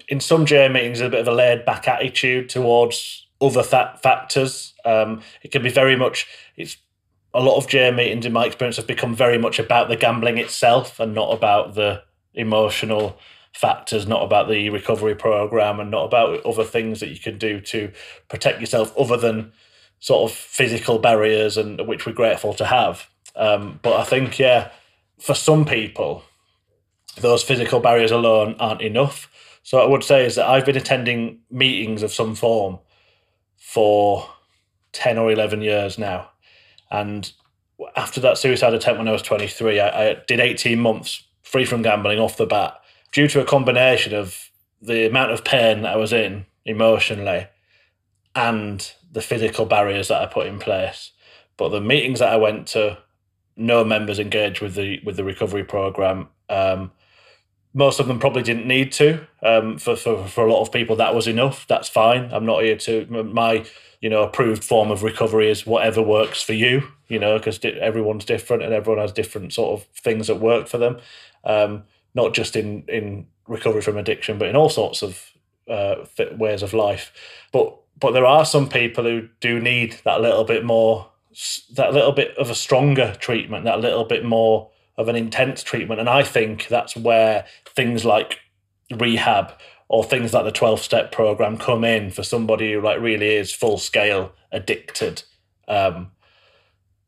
[0.07, 4.73] in some GA meetings, a bit of a laid back attitude towards other th- factors.
[4.85, 6.77] Um, it can be very much, it's
[7.33, 10.37] a lot of GA meetings, in my experience, have become very much about the gambling
[10.37, 13.17] itself and not about the emotional
[13.53, 17.59] factors, not about the recovery program, and not about other things that you can do
[17.59, 17.91] to
[18.29, 19.51] protect yourself other than
[19.99, 23.09] sort of physical barriers and which we're grateful to have.
[23.35, 24.71] Um, but I think, yeah,
[25.19, 26.23] for some people,
[27.19, 29.29] those physical barriers alone aren't enough.
[29.67, 32.79] So I would say is that I've been attending meetings of some form
[33.57, 34.29] for
[34.93, 36.29] 10 or 11 years now.
[36.89, 37.29] And
[37.97, 41.81] after that suicide attempt when I was 23, I, I did 18 months free from
[41.81, 42.79] gambling off the bat
[43.11, 44.51] due to a combination of
[44.81, 47.47] the amount of pain I was in emotionally
[48.35, 51.11] and the physical barriers that I put in place.
[51.57, 52.99] But the meetings that I went to,
[53.57, 56.29] no members engaged with the with the recovery program.
[56.47, 56.91] Um,
[57.77, 59.25] most of them probably didn't need to.
[59.43, 61.67] Um, for, for for a lot of people, that was enough.
[61.67, 62.29] That's fine.
[62.33, 63.65] I'm not here to my
[64.01, 66.87] you know approved form of recovery is whatever works for you.
[67.07, 70.79] You know, because everyone's different and everyone has different sort of things that work for
[70.79, 70.97] them.
[71.43, 71.83] Um,
[72.15, 75.31] not just in in recovery from addiction, but in all sorts of
[75.69, 75.97] uh,
[76.31, 77.11] ways of life.
[77.53, 81.09] But but there are some people who do need that little bit more,
[81.73, 85.99] that little bit of a stronger treatment, that little bit more of an intense treatment,
[85.99, 88.39] and I think that's where things like
[88.95, 89.53] rehab
[89.89, 93.53] or things like the 12 step program come in for somebody who like really is
[93.53, 95.23] full scale addicted
[95.67, 96.11] um,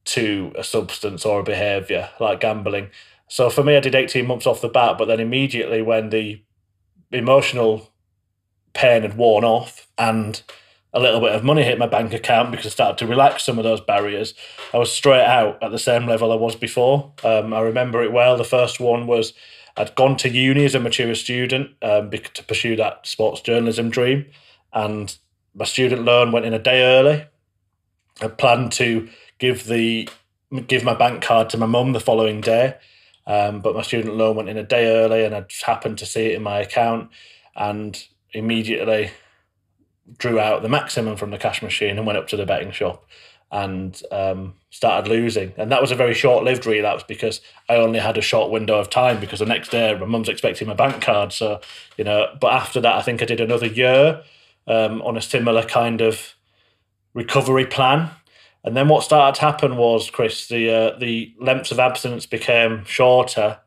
[0.05, 2.89] to a substance or a behavior like gambling.
[3.27, 6.41] So for me i did 18 months off the bat but then immediately when the
[7.11, 7.91] emotional
[8.73, 10.41] pain had worn off and
[10.93, 13.57] a little bit of money hit my bank account because I started to relax some
[13.57, 14.33] of those barriers.
[14.73, 17.13] I was straight out at the same level I was before.
[17.23, 18.37] Um, I remember it well.
[18.37, 19.33] The first one was
[19.77, 24.25] I'd gone to uni as a mature student um, to pursue that sports journalism dream,
[24.73, 25.15] and
[25.53, 27.25] my student loan went in a day early.
[28.21, 30.09] I planned to give the
[30.67, 32.75] give my bank card to my mum the following day,
[33.27, 36.31] um, but my student loan went in a day early, and I happened to see
[36.31, 37.11] it in my account,
[37.55, 39.11] and immediately
[40.17, 43.05] drew out the maximum from the cash machine and went up to the betting shop
[43.51, 45.53] and um, started losing.
[45.57, 48.79] And that was a very short lived relapse because I only had a short window
[48.79, 51.33] of time because the next day my mum's expecting my bank card.
[51.33, 51.59] So,
[51.97, 54.21] you know, but after that, I think I did another year
[54.67, 56.35] um, on a similar kind of
[57.13, 58.11] recovery plan.
[58.63, 62.83] And then what started to happen was, Chris, the uh, the lengths of abstinence became
[62.85, 63.57] shorter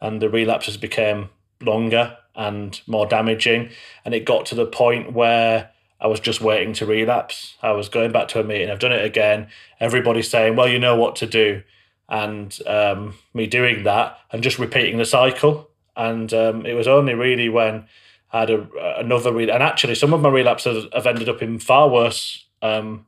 [0.00, 1.30] and the relapses became
[1.60, 3.70] longer and more damaging.
[4.04, 7.56] And it got to the point where I was just waiting to relapse.
[7.62, 8.70] I was going back to a meeting.
[8.70, 9.48] I've done it again.
[9.80, 11.62] Everybody's saying, well, you know what to do.
[12.08, 15.70] And um, me doing that and just repeating the cycle.
[15.96, 17.86] And um, it was only really when
[18.32, 21.58] I had a, another re- and actually some of my relapses have ended up in
[21.58, 23.06] far worse um,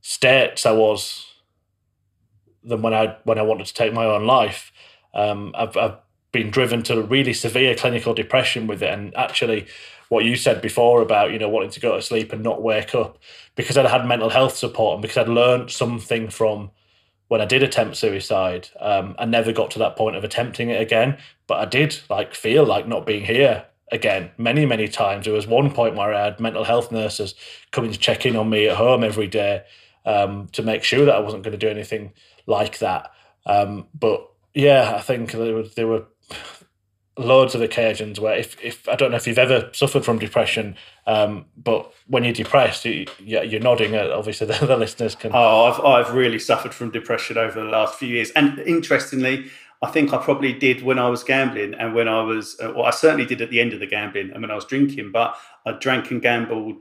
[0.00, 1.26] states I was
[2.64, 4.72] than when I when I wanted to take my own life.
[5.14, 5.96] Um, I've, I've
[6.32, 9.66] been driven to really severe clinical depression with it, and actually
[10.08, 12.94] what you said before about you know wanting to go to sleep and not wake
[12.94, 13.18] up
[13.54, 16.70] because I'd had mental health support and because I'd learned something from
[17.28, 18.68] when I did attempt suicide.
[18.78, 22.34] Um, I never got to that point of attempting it again, but I did like
[22.34, 25.24] feel like not being here again many many times.
[25.24, 27.34] There was one point where I had mental health nurses
[27.72, 29.64] coming to check in on me at home every day
[30.04, 32.12] um, to make sure that I wasn't going to do anything
[32.46, 33.10] like that.
[33.44, 36.04] Um, but yeah, I think there were, there were
[37.18, 40.76] loads of occasions where if, if I don't know if you've ever suffered from depression,
[41.06, 43.94] um, but when you're depressed, you, you're nodding.
[43.94, 45.32] At, obviously, the, the listeners can.
[45.34, 49.50] Oh, I've I've really suffered from depression over the last few years, and interestingly.
[49.82, 52.86] I think I probably did when I was gambling and when I was, uh, well,
[52.86, 55.36] I certainly did at the end of the gambling and when I was drinking, but
[55.66, 56.76] I drank and gambled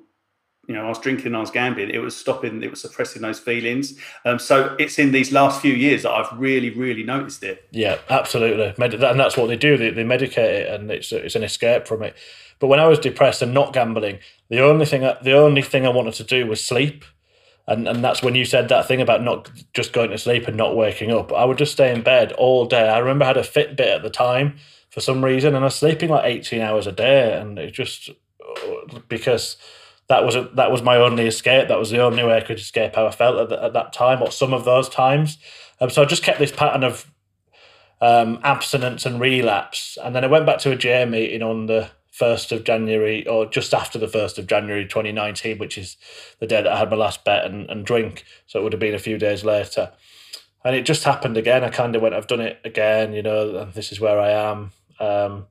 [0.67, 1.89] you know, I was drinking, I was gambling.
[1.89, 3.99] It was stopping, it was suppressing those feelings.
[4.23, 7.67] Um, so it's in these last few years that I've really, really noticed it.
[7.71, 9.77] Yeah, absolutely, and that's what they do.
[9.77, 12.15] They, they medicate it, and it's it's an escape from it.
[12.59, 15.89] But when I was depressed and not gambling, the only thing the only thing I
[15.89, 17.05] wanted to do was sleep,
[17.67, 20.57] and and that's when you said that thing about not just going to sleep and
[20.57, 21.31] not waking up.
[21.33, 22.89] I would just stay in bed all day.
[22.89, 24.57] I remember I had a Fitbit at the time
[24.89, 28.09] for some reason, and I was sleeping like eighteen hours a day, and it just
[29.09, 29.57] because
[30.07, 31.67] that was a, that was my only escape.
[31.67, 33.93] That was the only way I could escape how I felt at, the, at that
[33.93, 35.37] time, or some of those times.
[35.81, 37.11] Um, so I just kept this pattern of
[38.01, 41.89] um, abstinence and relapse, and then I went back to a J meeting on the
[42.11, 45.97] first of January, or just after the first of January, twenty nineteen, which is
[46.39, 48.23] the day that I had my last bet and, and drink.
[48.47, 49.91] So it would have been a few days later,
[50.63, 51.63] and it just happened again.
[51.63, 54.71] I kind of went, I've done it again, you know, this is where I am.
[54.99, 55.47] Um,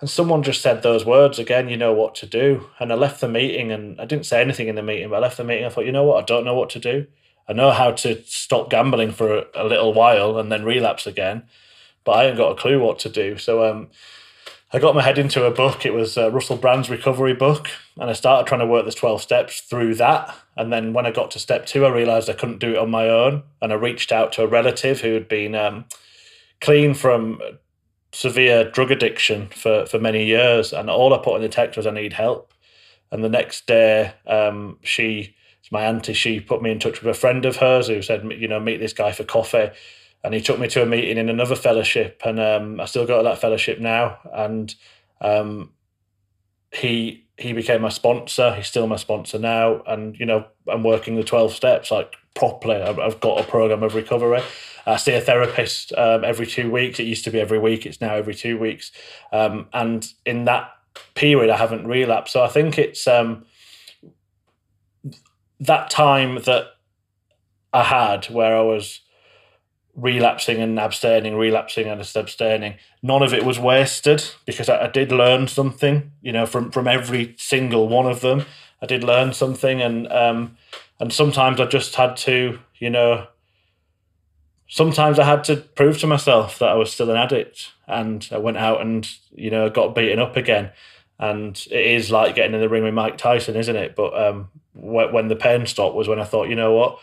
[0.00, 2.68] and someone just said those words again, you know what to do.
[2.78, 5.20] And I left the meeting and I didn't say anything in the meeting, but I
[5.20, 5.66] left the meeting.
[5.66, 6.22] I thought, you know what?
[6.22, 7.06] I don't know what to do.
[7.48, 11.44] I know how to stop gambling for a, a little while and then relapse again,
[12.04, 13.36] but I ain't got a clue what to do.
[13.36, 13.88] So um,
[14.72, 15.84] I got my head into a book.
[15.84, 19.20] It was uh, Russell Brand's recovery book, and I started trying to work the twelve
[19.20, 20.32] steps through that.
[20.56, 22.90] And then when I got to step two, I realised I couldn't do it on
[22.90, 25.86] my own, and I reached out to a relative who had been um,
[26.60, 27.40] clean from
[28.12, 31.86] severe drug addiction for for many years, and all I put in the text was
[31.86, 32.52] I need help.
[33.12, 35.34] And the next day, um, she,
[35.72, 38.46] my auntie, she put me in touch with a friend of hers who said, you
[38.46, 39.70] know, meet this guy for coffee
[40.22, 43.18] and he took me to a meeting in another fellowship, and um, I still go
[43.18, 44.18] to that fellowship now.
[44.32, 44.74] And
[45.20, 45.72] um,
[46.72, 48.54] he he became my sponsor.
[48.54, 52.76] He's still my sponsor now, and you know I'm working the twelve steps like properly.
[52.76, 54.42] I've, I've got a program of recovery.
[54.86, 56.98] I see a therapist um, every two weeks.
[56.98, 57.86] It used to be every week.
[57.86, 58.92] It's now every two weeks,
[59.32, 60.72] um, and in that
[61.14, 62.32] period, I haven't relapsed.
[62.32, 63.44] So I think it's um,
[65.60, 66.66] that time that
[67.72, 69.00] I had where I was
[69.94, 72.74] relapsing and abstaining, relapsing and abstaining.
[73.02, 76.88] None of it was wasted because I, I, did learn something, you know, from from
[76.88, 78.44] every single one of them.
[78.82, 80.56] I did learn something, and um,
[80.98, 83.26] and sometimes I just had to, you know,
[84.70, 88.38] sometimes I had to prove to myself that I was still an addict, and I
[88.38, 90.70] went out and you know got beaten up again.
[91.18, 93.94] And it is like getting in the ring with Mike Tyson, isn't it?
[93.94, 96.98] But um, when the pain stopped was when I thought, you know what,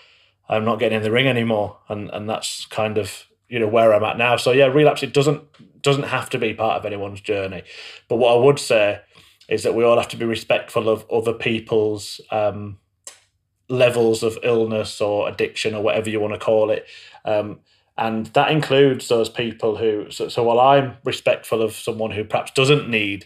[0.50, 3.94] I'm not getting in the ring anymore, and and that's kind of you know where
[3.94, 4.38] I'm at now.
[4.38, 5.44] So yeah, relapse it doesn't
[5.84, 7.64] doesn't have to be part of anyone's journey,
[8.08, 9.02] but what I would say
[9.48, 12.80] is that we all have to be respectful of other people's um,
[13.70, 16.86] levels of illness or addiction or whatever you want to call it.
[17.26, 17.60] Um,
[17.98, 22.52] and that includes those people who so, so while i'm respectful of someone who perhaps
[22.52, 23.26] doesn't need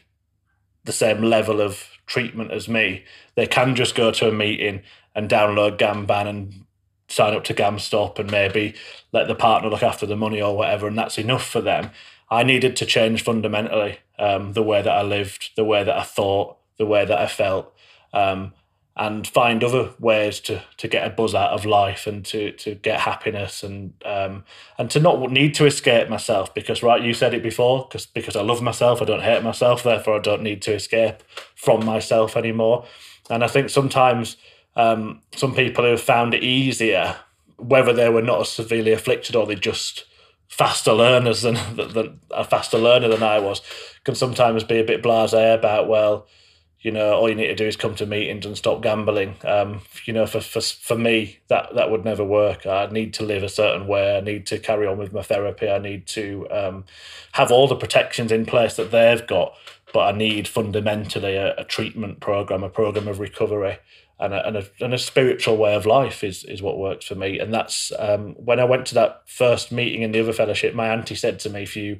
[0.86, 3.04] the same level of treatment as me
[3.36, 4.82] they can just go to a meeting
[5.14, 6.64] and download gamban and
[7.12, 8.74] sign up to GamStop and maybe
[9.12, 11.92] let the partner look after the money or whatever, and that's enough for them.
[12.30, 16.04] I needed to change fundamentally um, the way that I lived, the way that I
[16.04, 17.74] thought, the way that I felt,
[18.14, 18.54] um,
[19.02, 22.76] and find other ways to to get a buzz out of life and to to
[22.76, 24.44] get happiness and um,
[24.78, 28.36] and to not need to escape myself because right, you said it before because because
[28.36, 31.24] I love myself, I don't hate myself, therefore I don't need to escape
[31.56, 32.86] from myself anymore.
[33.28, 34.38] And I think sometimes
[34.76, 37.16] um, some people who have found it easier,
[37.58, 40.06] whether they were not as severely afflicted or they just
[40.48, 43.62] faster learners than, than a faster learner than I was,
[44.04, 46.28] can sometimes be a bit blasé about well,
[46.82, 49.36] you know, all you need to do is come to meetings and stop gambling.
[49.44, 52.66] Um, you know, for, for for me, that that would never work.
[52.66, 54.18] I need to live a certain way.
[54.18, 55.70] I need to carry on with my therapy.
[55.70, 56.86] I need to um,
[57.34, 59.54] have all the protections in place that they've got,
[59.94, 63.78] but I need fundamentally a, a treatment program, a program of recovery
[64.20, 67.16] and a, and a, and a spiritual way of life is is what works for
[67.16, 67.38] me.
[67.38, 70.74] And that's um, when I went to that first meeting in the other fellowship.
[70.74, 72.00] My auntie said to me, "If you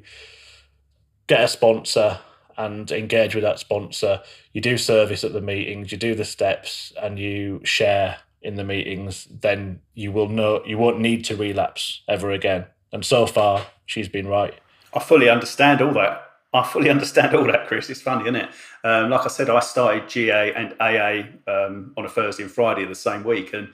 [1.28, 2.18] get a sponsor
[2.56, 4.20] and engage with that sponsor,
[4.52, 8.64] you do service at the meetings, you do the steps, and you share in the
[8.64, 13.66] meetings, then you will know you won't need to relapse ever again." And so far,
[13.86, 14.54] she's been right.
[14.94, 16.22] I fully understand all that.
[16.52, 17.88] I fully understand all that, Chris.
[17.90, 18.50] It's funny, isn't it?
[18.84, 22.82] Um, like I said, I started GA and AA um, on a Thursday and Friday
[22.82, 23.68] of the same week, and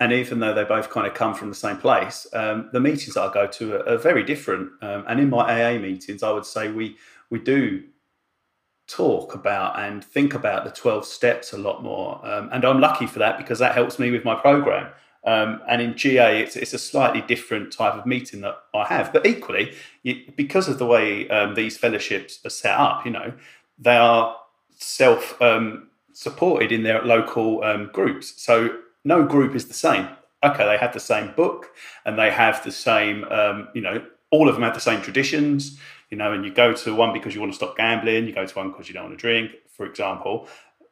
[0.00, 3.16] and even though they both kind of come from the same place, um, the meetings
[3.16, 4.72] I go to are, are very different.
[4.82, 6.96] Um, and in my AA meetings, I would say we
[7.30, 7.84] we do
[8.86, 12.20] talk about and think about the 12 steps a lot more.
[12.26, 14.92] Um, and I'm lucky for that because that helps me with my program.
[15.26, 19.12] Um, and in GA, it's, it's a slightly different type of meeting that I have.
[19.12, 23.32] But equally, you, because of the way um, these fellowships are set up, you know,
[23.78, 24.36] they are
[24.76, 28.34] self um, supported in their local um, groups.
[28.42, 30.08] So no group is the same.
[30.44, 31.70] Okay, they have the same book
[32.04, 35.78] and they have the same, um, you know, all of them have the same traditions,
[36.14, 38.46] you know, and you go to one because you want to stop gambling, you go
[38.46, 40.46] to one because you don't want to drink, for example.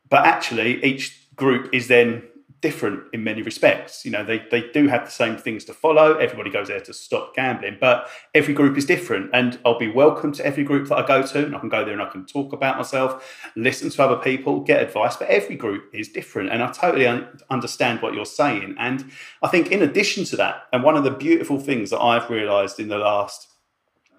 [0.08, 2.24] But actually, each group is then
[2.60, 4.04] different in many respects.
[4.04, 6.14] You know, they, they do have the same things to follow.
[6.14, 9.30] Everybody goes there to stop gambling, but every group is different.
[9.32, 11.46] And I'll be welcome to every group that I go to.
[11.46, 14.58] And I can go there and I can talk about myself, listen to other people,
[14.58, 15.16] get advice.
[15.16, 16.50] But every group is different.
[16.50, 18.74] And I totally un- understand what you're saying.
[18.76, 19.08] And
[19.40, 22.80] I think, in addition to that, and one of the beautiful things that I've realized
[22.80, 23.51] in the last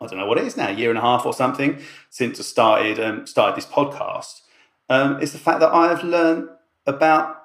[0.03, 2.39] I don't know what it is now, a year and a half or something since
[2.39, 4.41] I started um, started this podcast,
[4.89, 6.49] um, is the fact that I have learned
[6.85, 7.43] about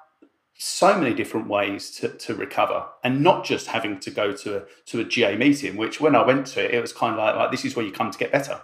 [0.61, 4.63] so many different ways to, to recover and not just having to go to a,
[4.85, 7.35] to a GA meeting, which when I went to it, it was kind of like,
[7.35, 8.59] like this is where you come to get better.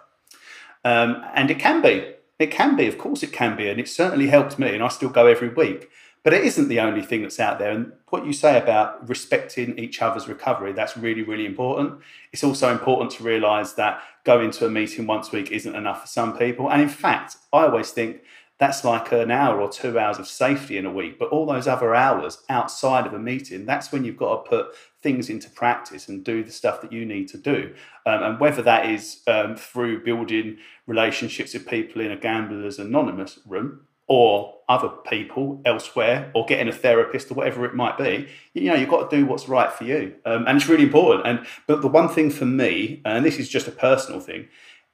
[0.84, 3.70] Um, and it can be, it can be, of course it can be.
[3.70, 4.74] And it certainly helped me.
[4.74, 5.90] And I still go every week.
[6.26, 7.70] But it isn't the only thing that's out there.
[7.70, 12.02] And what you say about respecting each other's recovery, that's really, really important.
[12.34, 16.02] It's also important to realise that going to a meeting once a week isn't enough
[16.02, 16.72] for some people.
[16.72, 18.24] And in fact, I always think
[18.58, 21.20] that's like an hour or two hours of safety in a week.
[21.20, 24.76] But all those other hours outside of a meeting, that's when you've got to put
[25.04, 27.76] things into practice and do the stuff that you need to do.
[28.08, 30.58] Um, and whether that is um, through building
[30.88, 36.72] relationships with people in a Gamblers Anonymous room or other people elsewhere or getting a
[36.72, 39.84] therapist or whatever it might be you know you've got to do what's right for
[39.84, 40.16] you.
[40.26, 41.28] Um, and it's really important.
[41.28, 44.48] And but the one thing for me and this is just a personal thing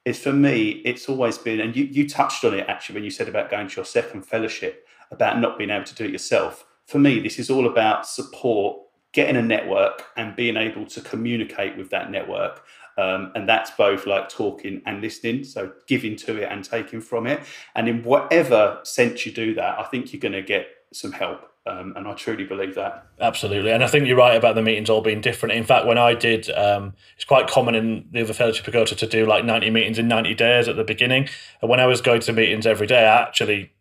[0.04, 3.10] is for me it's always been and you, you touched on it actually when you
[3.10, 6.66] said about going to your second fellowship about not being able to do it yourself.
[6.86, 8.78] For me this is all about support
[9.12, 12.64] getting a network and being able to communicate with that network
[12.98, 17.26] um, and that's both like talking and listening, so giving to it and taking from
[17.26, 17.40] it.
[17.74, 21.48] And in whatever sense you do that, I think you're going to get some help.
[21.64, 23.06] Um, and I truly believe that.
[23.20, 23.70] Absolutely.
[23.70, 25.54] And I think you're right about the meetings all being different.
[25.54, 28.96] In fact, when I did, um, it's quite common in the other fellowship I to
[28.96, 31.28] to do like 90 meetings in 90 days at the beginning.
[31.60, 33.72] And when I was going to meetings every day, I actually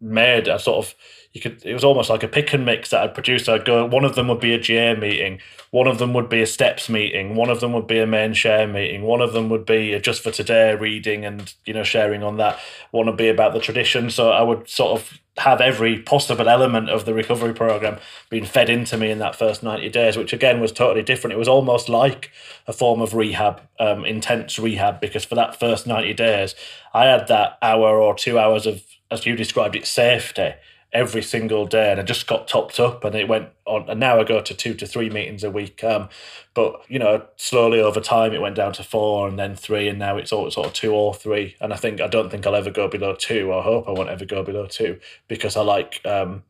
[0.00, 0.94] made a sort of
[1.34, 3.48] you could it was almost like a pick and mix that I'd produce.
[3.48, 5.40] I'd go one of them would be a GA meeting,
[5.72, 8.34] one of them would be a steps meeting, one of them would be a main
[8.34, 12.22] share meeting, one of them would be just for today reading and you know sharing
[12.22, 12.60] on that.
[12.92, 14.10] One would be about the tradition.
[14.10, 17.98] So I would sort of have every possible element of the recovery program
[18.30, 21.34] being fed into me in that first 90 days, which again was totally different.
[21.34, 22.30] It was almost like
[22.68, 26.54] a form of rehab, um, intense rehab, because for that first 90 days,
[26.92, 30.52] I had that hour or two hours of, as you described it, safety
[30.94, 34.20] every single day and I just got topped up and it went on and now
[34.20, 36.08] I go to two to three meetings a week um
[36.54, 39.98] but you know slowly over time it went down to four and then three and
[39.98, 42.54] now it's all sort of two or three and I think I don't think I'll
[42.54, 43.52] ever go below two.
[43.52, 46.44] I hope I won't ever go below two because I like um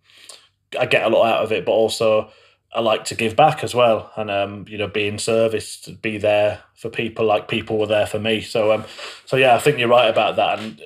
[0.79, 2.31] I get a lot out of it but also
[2.75, 5.93] I like to give back as well, and um, you know, be in service, to
[5.93, 8.41] be there for people like people were there for me.
[8.41, 8.85] So, um,
[9.27, 10.83] so yeah, I think you're right about that, and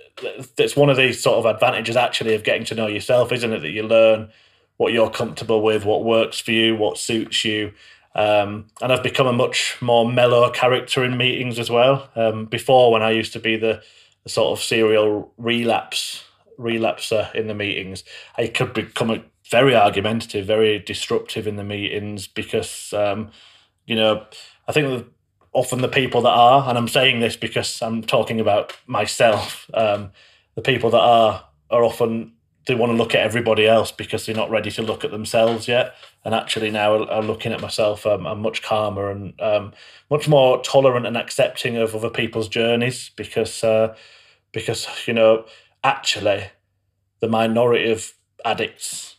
[0.59, 3.61] it's one of these sort of advantages actually of getting to know yourself, isn't it?
[3.61, 4.30] That you learn
[4.76, 7.72] what you're comfortable with, what works for you, what suits you.
[8.14, 12.11] Um, and I've become a much more mellow character in meetings as well.
[12.16, 13.82] Um, before, when I used to be the,
[14.24, 16.24] the sort of serial relapse
[16.59, 18.05] relapser in the meetings,
[18.36, 23.30] I could become a very argumentative, very disruptive in the meetings because, um,
[23.86, 24.26] you know,
[24.66, 25.07] I think
[25.53, 30.12] often the people that are, and I'm saying this because I'm talking about myself, um,
[30.55, 32.32] the people that are are often
[32.66, 35.66] they want to look at everybody else because they're not ready to look at themselves
[35.66, 35.94] yet.
[36.24, 39.72] And actually, now I'm looking at myself, um, I'm much calmer and um,
[40.11, 43.96] much more tolerant and accepting of other people's journeys because uh,
[44.53, 45.46] because you know
[45.82, 46.44] actually
[47.20, 48.12] the minority of
[48.44, 49.16] addicts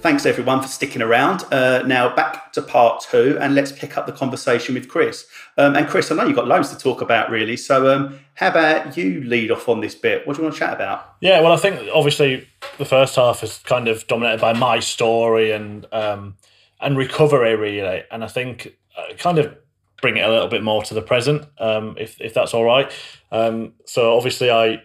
[0.02, 1.46] Thanks everyone for sticking around.
[1.52, 5.28] Uh, now back to part two, and let's pick up the conversation with Chris.
[5.60, 7.56] Um, and Chris, I know you've got loads to talk about, really.
[7.56, 10.26] So, um, how about you lead off on this bit?
[10.26, 11.18] What do you want to chat about?
[11.20, 12.48] Yeah, well, I think obviously
[12.80, 16.36] the first half is kind of dominated by my story and um,
[16.80, 18.02] and recovery, really.
[18.10, 19.56] And I think uh, kind of
[20.02, 22.92] bring it a little bit more to the present, um, if if that's all right.
[23.32, 24.82] Um, so obviously, I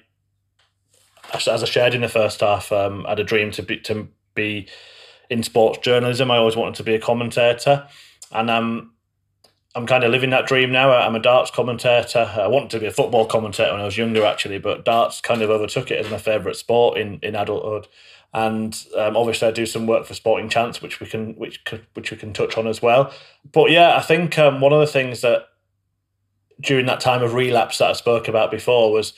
[1.33, 4.09] as I shared in the first half, um, I had a dream to be to
[4.35, 4.69] be
[5.31, 6.31] in sports journalism.
[6.31, 7.87] I always wanted to be a commentator,
[8.33, 8.93] and um,
[9.75, 10.91] I'm kind of living that dream now.
[10.91, 12.31] I'm a darts commentator.
[12.35, 15.43] I wanted to be a football commentator when I was younger, actually, but darts kind
[15.43, 17.87] of overtook it as my favourite sport in, in adulthood.
[18.33, 21.63] And um, obviously, I do some work for Sporting Chance, which we can which
[21.95, 23.13] which we can touch on as well.
[23.53, 25.49] But yeah, I think um, one of the things that
[26.61, 29.13] during that time of relapse that I spoke about before was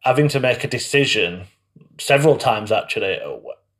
[0.00, 1.46] having to make a decision
[1.98, 3.18] several times actually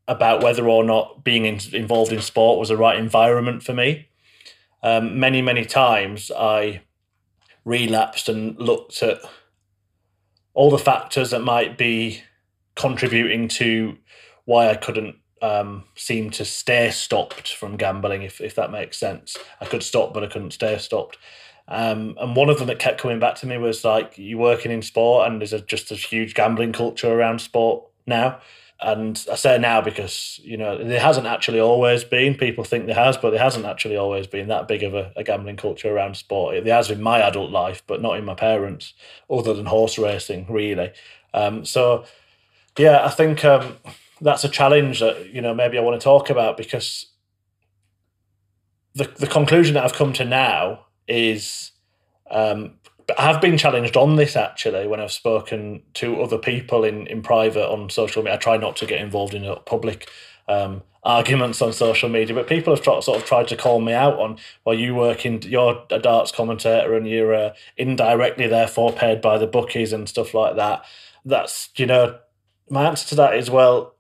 [0.09, 4.09] about whether or not being in, involved in sport was the right environment for me.
[4.83, 6.83] Um, many, many times I
[7.65, 9.19] relapsed and looked at
[10.55, 12.23] all the factors that might be
[12.77, 13.97] contributing to
[14.45, 19.37] why I couldn't um, seem to stay stopped from gambling, if, if that makes sense.
[19.61, 21.19] I could stop, but I couldn't stay stopped.
[21.69, 24.71] Um, and one of them that kept coming back to me was like, you're working
[24.71, 28.41] in sport, and there's a, just a huge gambling culture around sport now.
[28.81, 32.35] And I say now because, you know, there hasn't actually always been.
[32.35, 35.25] People think there has, but there hasn't actually always been that big of a, a
[35.25, 36.63] gambling culture around sport.
[36.63, 38.93] There has in my adult life, but not in my parents,
[39.31, 40.93] other than horse racing, really.
[41.33, 42.05] Um, so,
[42.77, 43.79] yeah, I think um,
[44.21, 47.07] that's a challenge that, you know, maybe I want to talk about because
[48.95, 51.73] the, the conclusion that I've come to now is
[52.31, 52.75] um,
[53.17, 57.23] I have been challenged on this actually when I've spoken to other people in, in
[57.23, 58.35] private on social media.
[58.35, 60.11] I try not to get involved in public
[60.49, 64.19] um, arguments on social media, but people have sort of tried to call me out
[64.19, 69.21] on, well, you work in, you're a darts commentator and you're uh, indirectly therefore paid
[69.21, 70.85] by the bookies and stuff like that.
[71.25, 72.19] That's, you know,
[72.69, 73.95] my answer to that is, well,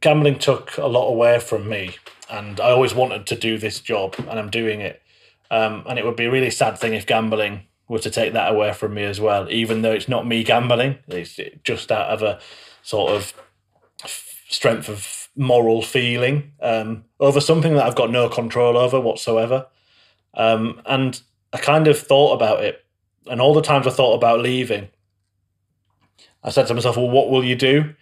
[0.00, 1.96] gambling took a lot away from me
[2.30, 5.02] and I always wanted to do this job and I'm doing it.
[5.50, 8.52] Um, and it would be a really sad thing if gambling were to take that
[8.52, 10.98] away from me as well, even though it's not me gambling.
[11.08, 12.38] It's just out of a
[12.82, 13.34] sort of
[14.48, 19.66] strength of moral feeling um, over something that I've got no control over whatsoever.
[20.34, 21.20] Um, and
[21.52, 22.84] I kind of thought about it.
[23.26, 24.88] And all the times I thought about leaving,
[26.42, 27.94] I said to myself, well, what will you do?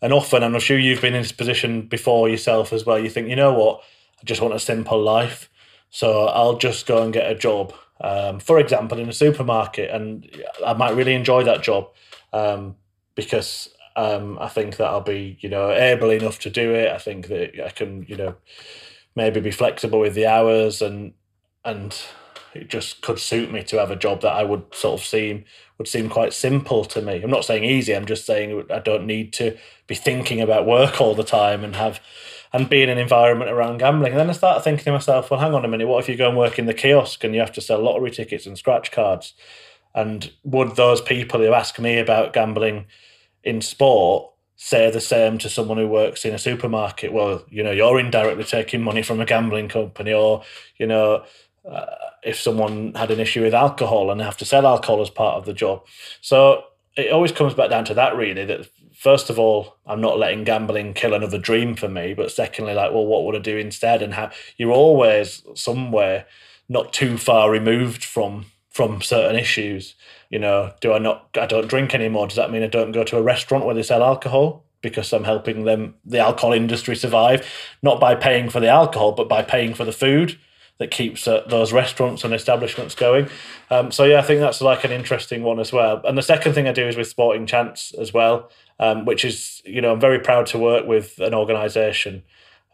[0.00, 3.10] And often, and I'm sure you've been in this position before yourself as well, you
[3.10, 3.82] think, you know what?
[4.20, 5.50] I just want a simple life.
[5.94, 10.28] So I'll just go and get a job, um, for example, in a supermarket, and
[10.66, 11.88] I might really enjoy that job
[12.32, 12.74] um,
[13.14, 16.90] because um, I think that I'll be, you know, able enough to do it.
[16.90, 18.34] I think that I can, you know,
[19.14, 21.14] maybe be flexible with the hours and
[21.64, 21.96] and
[22.54, 25.44] it just could suit me to have a job that I would sort of seem
[25.78, 27.22] would seem quite simple to me.
[27.22, 27.94] I'm not saying easy.
[27.94, 31.76] I'm just saying I don't need to be thinking about work all the time and
[31.76, 32.00] have
[32.54, 34.12] and be in an environment around gambling.
[34.12, 36.16] And then I started thinking to myself, well, hang on a minute, what if you
[36.16, 38.92] go and work in the kiosk and you have to sell lottery tickets and scratch
[38.92, 39.34] cards?
[39.92, 42.86] And would those people who ask me about gambling
[43.42, 47.12] in sport say the same to someone who works in a supermarket?
[47.12, 50.44] Well, you know, you're indirectly taking money from a gambling company, or,
[50.76, 51.24] you know,
[51.68, 51.86] uh,
[52.22, 55.44] if someone had an issue with alcohol and have to sell alcohol as part of
[55.44, 55.84] the job.
[56.20, 56.62] So
[56.96, 58.68] it always comes back down to that, really, that
[59.04, 62.14] first of all, I'm not letting gambling kill another dream for me.
[62.14, 64.00] But secondly, like, well, what would I do instead?
[64.00, 66.26] And how you're always somewhere
[66.70, 69.94] not too far removed from from certain issues.
[70.30, 71.28] You know, do I not?
[71.38, 72.26] I don't drink anymore.
[72.26, 74.64] Does that mean I don't go to a restaurant where they sell alcohol?
[74.80, 77.46] Because I'm helping them, the alcohol industry, survive,
[77.82, 80.38] not by paying for the alcohol, but by paying for the food
[80.78, 83.28] that keeps uh, those restaurants and establishments going.
[83.70, 86.00] Um, so yeah, I think that's like an interesting one as well.
[86.04, 89.62] And the second thing I do is with Sporting Chance as well um, which is
[89.64, 92.22] you know I'm very proud to work with an organisation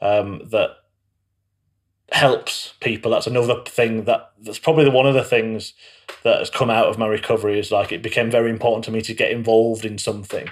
[0.01, 0.71] um, that
[2.13, 3.11] helps people.
[3.11, 5.75] That's another thing that that's probably the one of the things
[6.23, 9.01] that has come out of my recovery is like it became very important to me
[9.03, 10.49] to get involved in something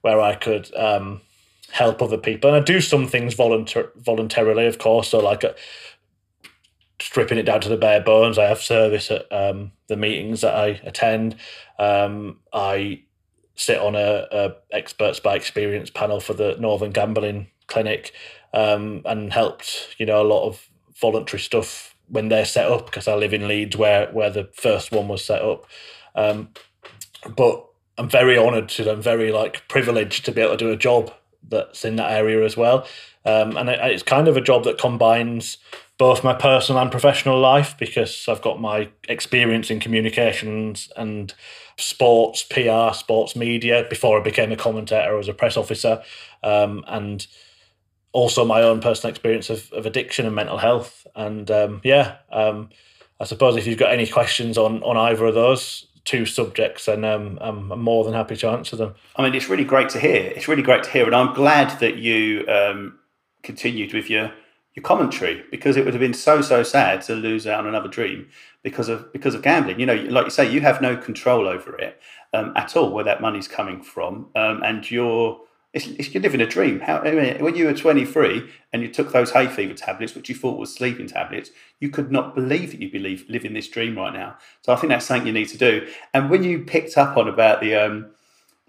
[0.00, 1.20] where I could um,
[1.70, 5.08] help other people, and I do some things voluntar- voluntarily, of course.
[5.08, 5.44] So like.
[7.02, 8.38] Stripping it down to the bare bones.
[8.38, 11.34] I have service at um, the meetings that I attend.
[11.78, 13.02] Um, I
[13.56, 18.12] sit on a, a experts by experience panel for the Northern Gambling Clinic
[18.54, 20.68] um, and helped you know a lot of
[21.00, 24.92] voluntary stuff when they're set up because I live in Leeds where where the first
[24.92, 25.66] one was set up.
[26.14, 26.50] Um,
[27.36, 27.66] but
[27.98, 31.12] I'm very honoured to I'm very like privileged to be able to do a job
[31.48, 32.86] that's in that area as well.
[33.24, 35.58] Um, and it, it's kind of a job that combines
[36.02, 41.32] both my personal and professional life because I've got my experience in communications and
[41.78, 46.02] sports, PR, sports media before I became a commentator as a press officer,
[46.42, 47.24] um, and
[48.10, 51.06] also my own personal experience of, of addiction and mental health.
[51.14, 52.70] And um, yeah, um,
[53.20, 57.04] I suppose if you've got any questions on on either of those two subjects, then
[57.04, 58.96] um, I'm, I'm more than happy to answer them.
[59.14, 60.32] I mean, it's really great to hear.
[60.34, 62.98] It's really great to hear, and I'm glad that you um,
[63.44, 64.32] continued with your
[64.74, 67.88] your commentary because it would have been so so sad to lose out on another
[67.88, 68.28] dream
[68.62, 69.78] because of because of gambling.
[69.78, 72.00] You know, like you say, you have no control over it
[72.32, 75.40] um, at all where that money's coming from, um, and you're
[75.72, 76.80] it's, it's, you're living a dream.
[76.80, 80.28] How I mean, when you were 23 and you took those hay fever tablets, which
[80.28, 81.50] you thought was sleeping tablets,
[81.80, 84.36] you could not believe that you'd be living this dream right now.
[84.60, 85.88] So I think that's something you need to do.
[86.12, 88.10] And when you picked up on about the um,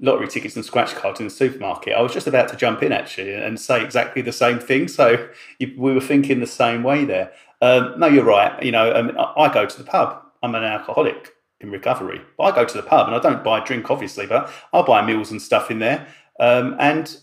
[0.03, 1.93] lottery tickets and scratch cards in the supermarket.
[1.93, 4.89] I was just about to jump in actually and say exactly the same thing.
[4.89, 5.29] So
[5.59, 7.31] we were thinking the same way there.
[7.61, 8.61] Um, no, you're right.
[8.61, 10.21] You know, um, I go to the pub.
[10.43, 13.61] I'm an alcoholic in recovery, but I go to the pub and I don't buy
[13.61, 16.05] a drink, obviously, but I'll buy meals and stuff in there,
[16.37, 17.17] um, and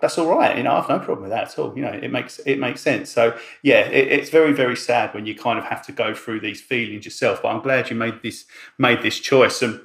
[0.00, 0.56] that's all right.
[0.56, 1.76] You know, I have no problem with that at all.
[1.76, 3.10] You know, it makes it makes sense.
[3.10, 6.40] So yeah, it, it's very very sad when you kind of have to go through
[6.40, 7.42] these feelings yourself.
[7.42, 8.46] But I'm glad you made this
[8.78, 9.80] made this choice and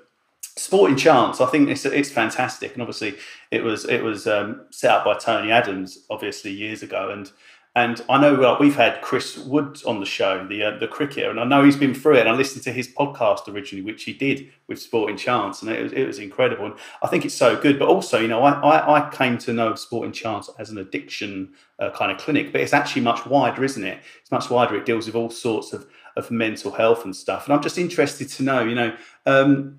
[0.57, 3.15] Sporting Chance, I think it's it's fantastic, and obviously
[3.51, 7.31] it was it was um, set up by Tony Adams, obviously years ago, and
[7.77, 11.39] and I know we've had Chris Wood on the show, the uh, the cricketer, and
[11.39, 12.21] I know he's been through it.
[12.21, 15.83] And I listened to his podcast originally, which he did with Sporting Chance, and it
[15.83, 16.65] was, it was incredible.
[16.65, 17.77] And I think it's so good.
[17.77, 21.53] But also, you know, I, I, I came to know Sporting Chance as an addiction
[21.77, 23.99] uh, kind of clinic, but it's actually much wider, isn't it?
[24.21, 24.75] It's much wider.
[24.75, 27.45] It deals with all sorts of of mental health and stuff.
[27.45, 28.97] And I'm just interested to know, you know.
[29.27, 29.77] Um,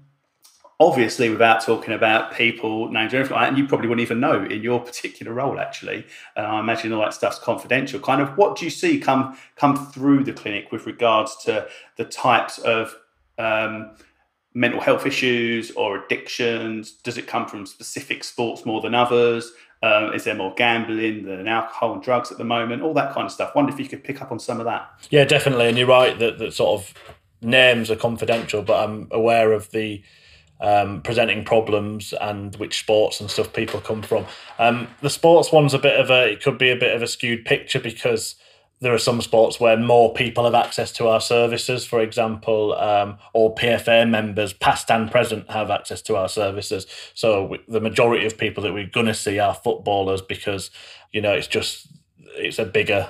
[0.81, 4.45] obviously without talking about people names or anything like and you probably wouldn't even know
[4.45, 6.07] in your particular role actually.
[6.37, 7.99] And i imagine all that stuff's confidential.
[7.99, 12.05] Kind of what do you see come come through the clinic with regards to the
[12.05, 12.97] types of
[13.39, 13.97] um,
[14.55, 16.93] mental health issues or addictions?
[16.93, 19.53] Does it come from specific sports more than others?
[19.83, 22.83] Um, is there more gambling than alcohol and drugs at the moment?
[22.83, 23.55] All that kind of stuff.
[23.55, 24.89] Wonder if you could pick up on some of that.
[25.11, 25.69] Yeah definitely.
[25.69, 26.95] And you're right that, that sort of
[27.41, 30.03] names are confidential but i'm aware of the
[30.61, 34.27] um, presenting problems and which sports and stuff people come from.
[34.59, 37.07] Um, the sports one's a bit of a, it could be a bit of a
[37.07, 38.35] skewed picture because
[38.81, 43.19] there are some sports where more people have access to our services, for example, um,
[43.33, 46.87] or PFA members, past and present, have access to our services.
[47.15, 50.71] So the majority of people that we're going to see are footballers because,
[51.13, 51.89] you know, it's just,
[52.37, 53.09] it's a bigger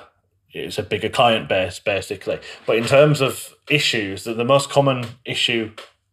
[0.51, 2.39] it's a bigger client base basically.
[2.65, 5.71] But in terms of issues, the, the most common issue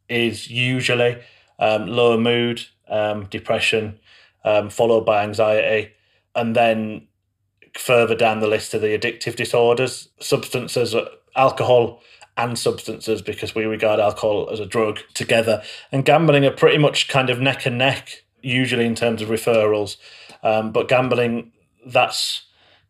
[0.09, 1.19] is usually
[1.59, 3.99] um, low mood, um, depression,
[4.45, 5.93] um, followed by anxiety,
[6.35, 7.07] and then
[7.77, 12.01] further down the list are the addictive disorders, substances, uh, alcohol
[12.37, 15.63] and substances, because we regard alcohol as a drug together.
[15.91, 19.97] And gambling are pretty much kind of neck and neck, usually in terms of referrals.
[20.43, 21.53] Um, but gambling,
[21.87, 22.45] that's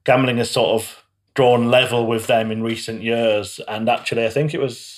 [0.04, 1.04] gambling has sort of
[1.34, 3.60] drawn level with them in recent years.
[3.68, 4.95] And actually, I think it was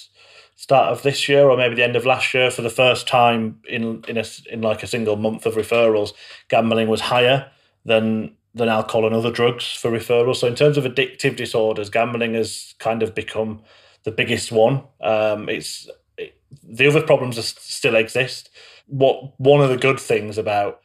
[0.59, 3.61] start of this year or maybe the end of last year for the first time
[3.69, 6.13] in in a in like a single month of referrals
[6.49, 7.49] gambling was higher
[7.85, 10.37] than than alcohol and other drugs for referrals.
[10.37, 13.63] So in terms of addictive disorders gambling has kind of become
[14.03, 14.83] the biggest one.
[15.01, 16.35] Um, it's it,
[16.65, 18.51] the other problems are, still exist.
[18.89, 20.81] What one of the good things about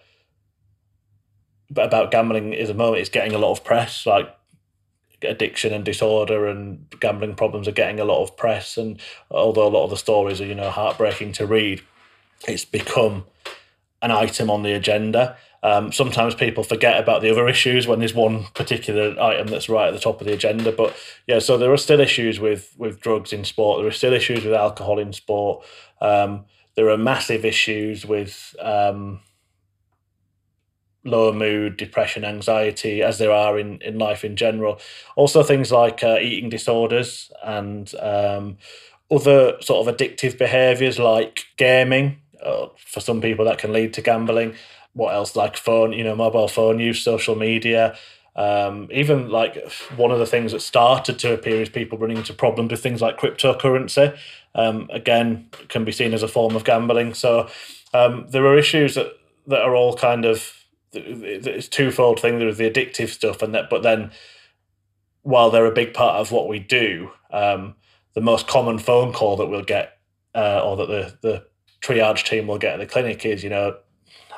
[1.75, 4.27] about gambling is a moment is getting a lot of press like
[5.23, 8.77] addiction and disorder and gambling problems are getting a lot of press.
[8.77, 8.99] And
[9.31, 11.81] although a lot of the stories are you know heartbreaking to read
[12.47, 13.25] it's become
[14.01, 15.37] an item on the agenda.
[15.61, 19.87] Um, sometimes people forget about the other issues when there's one particular item that's right
[19.87, 20.71] at the top of the agenda.
[20.73, 20.95] But
[21.25, 23.79] yeah so there are still issues with with drugs in sport.
[23.79, 25.65] There are still issues with alcohol in sport.
[26.01, 26.45] Um,
[26.75, 29.21] there are massive issues with um,
[31.03, 34.79] lower mood, depression, anxiety, as there are in, in life in general.
[35.15, 38.57] Also, things like uh, eating disorders and um,
[39.11, 42.19] other sort of addictive behaviors like gaming.
[42.43, 44.53] Uh, for some people, that can lead to gambling.
[44.93, 45.35] What else?
[45.35, 47.95] Like phone, you know, mobile phone use, social media.
[48.35, 52.33] Um, even like one of the things that started to appear is people running into
[52.33, 54.17] problems with things like cryptocurrency.
[54.55, 57.13] Um, again, can be seen as a form of gambling.
[57.13, 57.49] So
[57.93, 59.13] um, there are issues that,
[59.47, 60.62] that are all kind of
[60.93, 62.39] it's twofold thing.
[62.39, 64.11] There's the addictive stuff, and that, but then
[65.23, 67.75] while they're a big part of what we do, um,
[68.13, 69.97] the most common phone call that we'll get,
[70.35, 71.45] uh, or that the the
[71.81, 73.77] triage team will get at the clinic is, you know,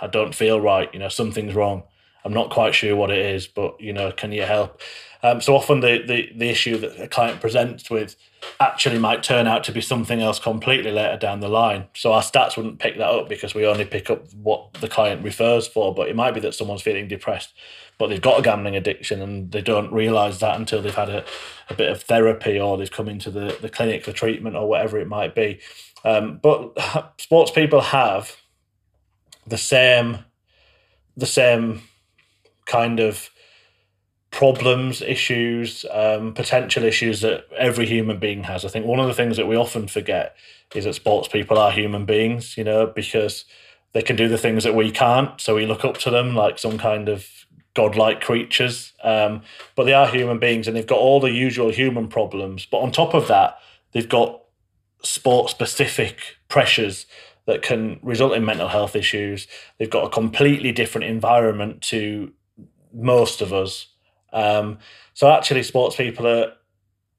[0.02, 0.90] I don't feel right.
[0.94, 1.84] You know, something's wrong.
[2.26, 4.82] I'm not quite sure what it is, but you know, can you help?
[5.22, 8.16] Um, so often the, the the issue that a client presents with
[8.60, 11.86] actually might turn out to be something else completely later down the line.
[11.94, 15.24] So our stats wouldn't pick that up because we only pick up what the client
[15.24, 15.94] refers for.
[15.94, 17.54] But it might be that someone's feeling depressed,
[17.98, 21.24] but they've got a gambling addiction and they don't realise that until they've had a,
[21.70, 25.00] a bit of therapy or they've come into the, the clinic for treatment or whatever
[25.00, 25.60] it might be.
[26.04, 28.36] Um, but sports people have
[29.48, 30.20] the same
[31.18, 31.82] the same
[32.66, 33.30] kind of
[34.32, 38.66] problems, issues, um, potential issues that every human being has.
[38.66, 40.36] I think one of the things that we often forget
[40.74, 43.46] is that sports people are human beings, you know, because
[43.94, 45.40] they can do the things that we can't.
[45.40, 47.28] So we look up to them like some kind of
[47.76, 48.92] godlike creatures.
[49.04, 49.42] Um,
[49.76, 52.66] but they are human beings and they've got all the usual human problems.
[52.66, 53.58] But on top of that,
[53.94, 54.42] they've got
[55.02, 57.06] sport specific pressures
[57.46, 59.48] that can result in mental health issues.
[59.78, 62.34] They've got a completely different environment to
[62.96, 63.88] most of us.
[64.34, 64.80] Um,
[65.14, 66.54] so actually, sports people are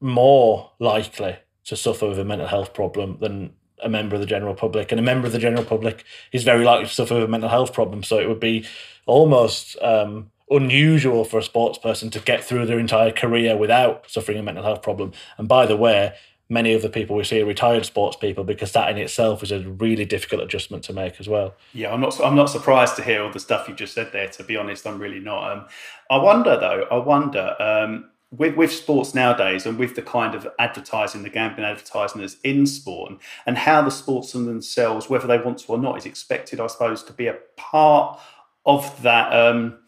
[0.00, 3.52] more likely to suffer with a mental health problem than
[3.82, 4.90] a member of the general public.
[4.90, 7.50] And a member of the general public is very likely to suffer with a mental
[7.50, 8.02] health problem.
[8.02, 8.66] So it would be
[9.06, 14.38] almost um, unusual for a sports person to get through their entire career without suffering
[14.38, 15.12] a mental health problem.
[15.38, 16.14] And by the way,
[16.48, 19.50] many of the people we see are retired sports people because that in itself is
[19.50, 21.54] a really difficult adjustment to make as well.
[21.72, 22.18] Yeah, I'm not.
[22.20, 24.28] I'm not surprised to hear all the stuff you just said there.
[24.28, 25.52] To be honest, I'm really not.
[25.52, 25.66] Um,
[26.10, 26.86] I wonder though.
[26.90, 31.66] I wonder um, with with sports nowadays and with the kind of advertising, the gambling
[31.66, 35.78] advertising that's in sport, and, and how the sportsmen themselves, whether they want to or
[35.78, 38.20] not, is expected, I suppose, to be a part
[38.64, 39.32] of that.
[39.32, 39.78] Um,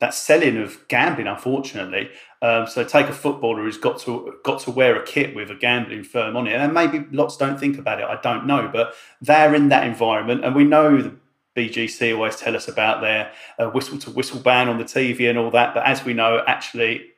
[0.00, 2.10] that selling of gambling, unfortunately.
[2.42, 5.54] Um, so take a footballer who's got to got to wear a kit with a
[5.54, 8.04] gambling firm on it, and maybe lots don't think about it.
[8.04, 11.14] I don't know, but they're in that environment, and we know the
[11.56, 13.30] BGC always tell us about their
[13.60, 15.72] uh, whistle to whistle ban on the TV and all that.
[15.72, 17.12] But as we know, actually,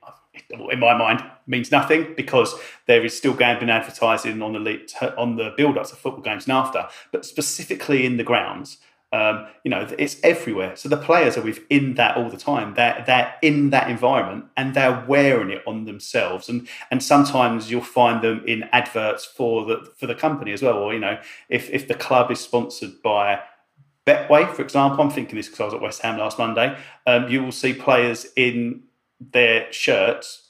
[0.50, 2.54] in my mind, means nothing because
[2.86, 6.52] there is still gambling advertising on the on the build up to football games and
[6.52, 6.86] after.
[7.12, 8.78] But specifically in the grounds,
[9.14, 10.74] um, you know, it's everywhere.
[10.74, 12.74] So the players are within that all the time.
[12.74, 16.48] They're they're in that environment and they're wearing it on themselves.
[16.48, 20.78] And and sometimes you'll find them in adverts for the for the company as well.
[20.78, 23.40] Or you know, if if the club is sponsored by
[24.04, 26.76] Betway, for example, I'm thinking this because I was at West Ham last Monday.
[27.06, 28.82] Um, you will see players in
[29.20, 30.40] their shirts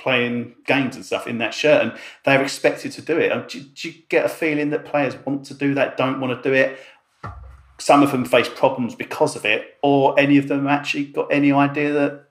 [0.00, 1.92] playing games and stuff in that shirt, and
[2.24, 3.48] they're expected to do it.
[3.48, 6.48] Do, do, you get a feeling that players want to do that, don't want to
[6.48, 6.78] do it?
[7.78, 11.52] Some of them face problems because of it, or any of them actually got any
[11.52, 12.24] idea that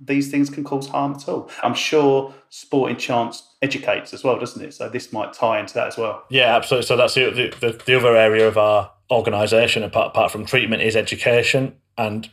[0.00, 1.50] these things can cause harm at all.
[1.62, 4.74] I'm sure Sporting Chance educates as well, doesn't it?
[4.74, 6.24] So this might tie into that as well.
[6.30, 6.86] Yeah, absolutely.
[6.86, 7.30] So that's the
[7.60, 11.76] the, the other area of our organisation, apart, apart from treatment, is education.
[11.96, 12.28] And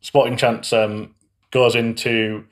[0.00, 1.14] Sporting Chance um,
[1.50, 2.46] goes into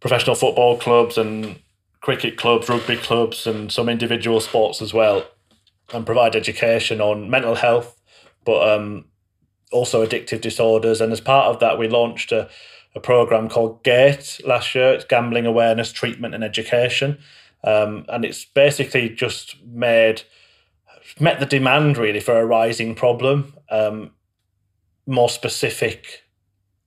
[0.00, 1.58] professional football clubs and
[2.00, 5.26] cricket clubs, rugby clubs, and some individual sports as well,
[5.92, 7.97] and provide education on mental health
[8.48, 9.04] but um,
[9.72, 11.02] also addictive disorders.
[11.02, 12.48] And as part of that, we launched a,
[12.94, 14.94] a program called GATE last year.
[14.94, 17.18] It's Gambling Awareness, Treatment and Education.
[17.62, 20.22] Um, and it's basically just made
[21.20, 24.12] met the demand really for a rising problem, um,
[25.06, 26.24] more specific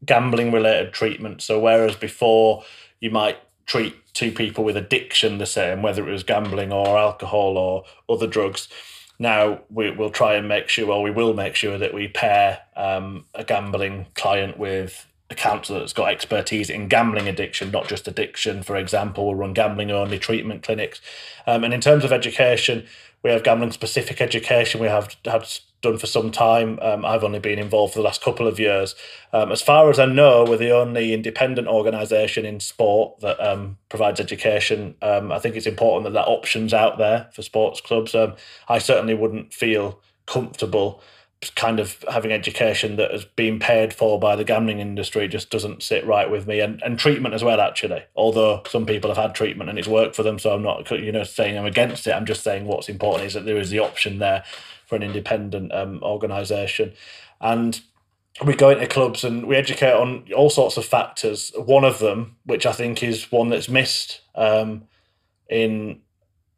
[0.03, 1.43] gambling related treatment.
[1.43, 2.63] So whereas before
[2.99, 3.37] you might
[3.67, 8.25] treat two people with addiction the same, whether it was gambling or alcohol or other
[8.25, 8.67] drugs,
[9.21, 12.61] now we, will try and make sure, or we will make sure that we pair
[12.75, 18.07] um, a gambling client with a counsellor that's got expertise in gambling addiction, not just
[18.07, 18.63] addiction.
[18.63, 20.99] For example, we'll run gambling only treatment clinics.
[21.45, 22.87] Um, and in terms of education,
[23.21, 24.81] we have gambling specific education.
[24.81, 25.47] We have had
[25.81, 26.79] done for some time.
[26.81, 28.95] Um, I've only been involved for the last couple of years.
[29.33, 33.77] Um, as far as I know, we're the only independent organisation in sport that um,
[33.89, 34.95] provides education.
[35.01, 38.13] Um, I think it's important that that option's out there for sports clubs.
[38.13, 38.35] Um,
[38.69, 41.01] I certainly wouldn't feel comfortable
[41.55, 45.81] kind of having education that has been paid for by the gambling industry just doesn't
[45.81, 49.33] sit right with me and, and treatment as well actually although some people have had
[49.33, 52.11] treatment and it's worked for them so i'm not you know saying i'm against it
[52.11, 54.43] i'm just saying what's important is that there is the option there
[54.91, 56.91] for an independent um, organisation.
[57.39, 57.79] And
[58.45, 61.49] we go into clubs and we educate on all sorts of factors.
[61.55, 64.83] One of them, which I think is one that's missed um,
[65.49, 66.01] in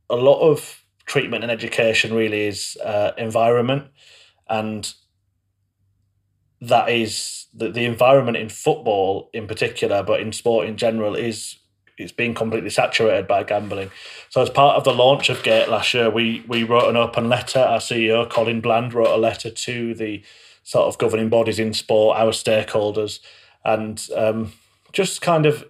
[0.10, 3.90] a lot of treatment and education, really is uh, environment.
[4.50, 4.92] And
[6.60, 11.58] that is the, the environment in football in particular, but in sport in general, is
[11.98, 13.92] it's been completely saturated by gambling.
[14.30, 17.30] So as part of the launch of Gate last year, we we wrote an open
[17.30, 17.60] letter.
[17.60, 20.24] Our CEO Colin Bland wrote a letter to the
[20.64, 23.20] sort of governing bodies in sport, our stakeholders,
[23.66, 24.54] and um,
[24.92, 25.66] just kind of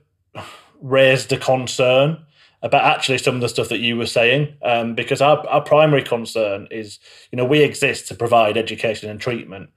[0.82, 2.18] raised a concern
[2.62, 6.02] about actually some of the stuff that you were saying, um, because our, our primary
[6.02, 6.98] concern is,
[7.30, 9.70] you know, we exist to provide education and treatment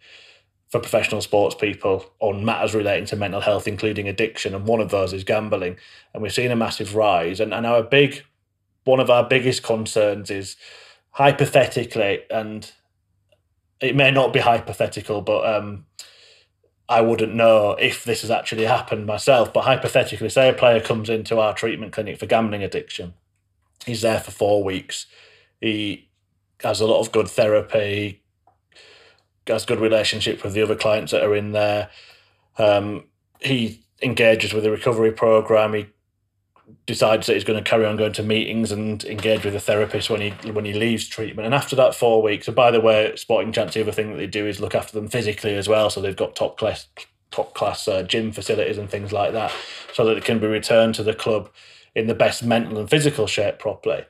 [0.69, 4.91] for professional sports people on matters relating to mental health, including addiction, and one of
[4.91, 5.77] those is gambling.
[6.12, 7.39] And we've seen a massive rise.
[7.39, 8.25] And, and our big,
[8.85, 10.57] one of our biggest concerns is
[11.11, 12.71] hypothetically, and
[13.81, 15.87] it may not be hypothetical, but um,
[16.89, 21.09] I wouldn't know if this has actually happened myself, but hypothetically, say a player comes
[21.09, 23.14] into our treatment clinic for gambling addiction.
[23.85, 25.07] He's there for four weeks.
[25.61, 26.09] He
[26.62, 28.23] has a lot of good therapy,
[29.49, 31.90] has good relationship with the other clients that are in there.
[32.59, 33.05] Um,
[33.40, 35.74] he engages with the recovery program.
[35.74, 35.86] He
[36.86, 40.11] decides that he's going to carry on going to meetings and engage with a therapist
[40.11, 41.47] when he when he leaves treatment.
[41.47, 44.16] And after that four weeks, and by the way, Sporting Chance, the other thing that
[44.16, 45.90] they do is look after them physically as well.
[45.90, 46.88] So they've got top class
[47.30, 49.53] top class uh, gym facilities and things like that,
[49.92, 51.51] so that it can be returned to the club
[51.94, 54.05] in the best mental and physical shape properly.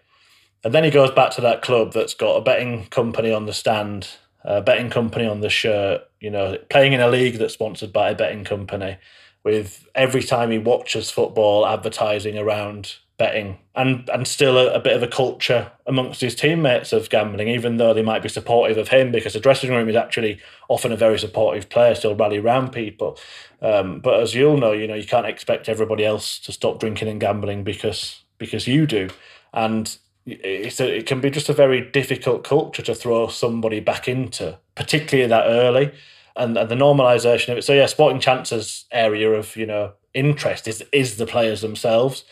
[0.65, 3.53] And then he goes back to that club that's got a betting company on the
[3.53, 4.09] stand,
[4.47, 8.11] a betting company on the shirt, you know, playing in a league that's sponsored by
[8.11, 8.97] a betting company
[9.45, 14.95] with every time he watches football advertising around betting and and still a, a, bit
[14.95, 18.89] of a culture amongst his teammates of gambling even though they might be supportive of
[18.89, 20.39] him because the dressing room is actually
[20.69, 23.19] often a very supportive player still rally around people.
[23.63, 27.09] Um, but as you'll know you know you can't expect everybody else to stop drinking
[27.09, 29.09] and gambling because because you do.
[29.55, 34.09] And it's a, it can be just a very difficult culture to throw somebody back
[34.09, 35.93] into particularly that early
[36.35, 37.65] and, and the normalization of it.
[37.65, 42.25] So yeah, Sporting Chance's area of you know interest is is the players themselves,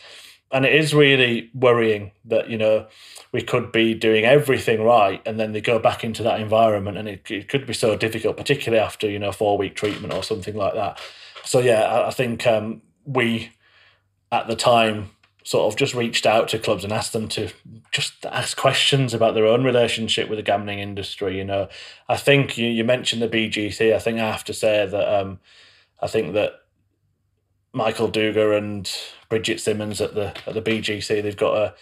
[0.51, 2.87] and it is really worrying that you know
[3.31, 7.09] we could be doing everything right and then they go back into that environment and
[7.09, 10.55] it, it could be so difficult, particularly after you know four week treatment or something
[10.55, 10.99] like that.
[11.43, 13.51] So yeah, I, I think um, we
[14.31, 15.11] at the time
[15.43, 17.49] sort of just reached out to clubs and asked them to
[17.95, 21.37] just ask questions about their own relationship with the gambling industry.
[21.37, 21.69] You know,
[22.09, 23.95] I think you, you mentioned the BGC.
[23.95, 25.39] I think I have to say that um,
[26.01, 26.53] I think that
[27.71, 28.91] Michael Dugher and
[29.29, 31.73] Brigid Simmonds at the at the BGC they've got a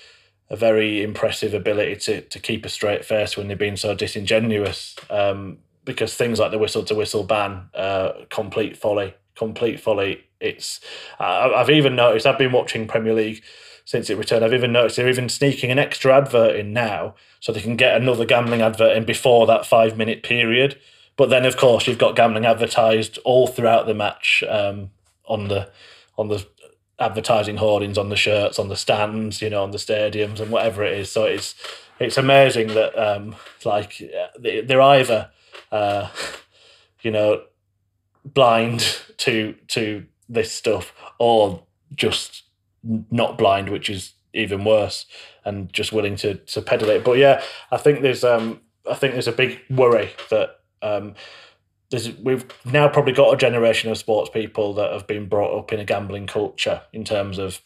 [0.49, 4.95] a very impressive ability to to keep a straight face when they've been so disingenuous.
[5.09, 10.80] Um, because things like the whistle to whistle ban, uh, complete folly, complete folly it's
[11.20, 13.43] I've even noticed I've been watching Premier League
[13.86, 14.44] since it returned.
[14.46, 18.00] I've even noticed they're even sneaking an extra advert in now so they can get
[18.00, 20.80] another gambling advert in before that five minute period.
[21.16, 24.92] But then, of course, you've got gambling advertised all throughout the match um,
[25.26, 25.70] on the
[26.18, 26.46] on the
[27.00, 30.84] advertising hoardings on the shirts, on the stands, you know, on the stadiums and whatever
[30.84, 31.12] it is.
[31.12, 31.56] So it's
[32.00, 34.02] it's amazing that um, like
[34.40, 35.30] they're either
[35.72, 36.10] uh,
[37.02, 37.44] you know
[38.26, 41.64] blind to to this stuff or
[41.94, 42.43] just
[42.84, 45.06] not blind, which is even worse,
[45.46, 47.04] and just willing to to peddle it.
[47.04, 51.16] But yeah, I think there's um I think there's a big worry that um
[51.90, 55.72] there's we've now probably got a generation of sports people that have been brought up
[55.72, 57.62] in a gambling culture in terms of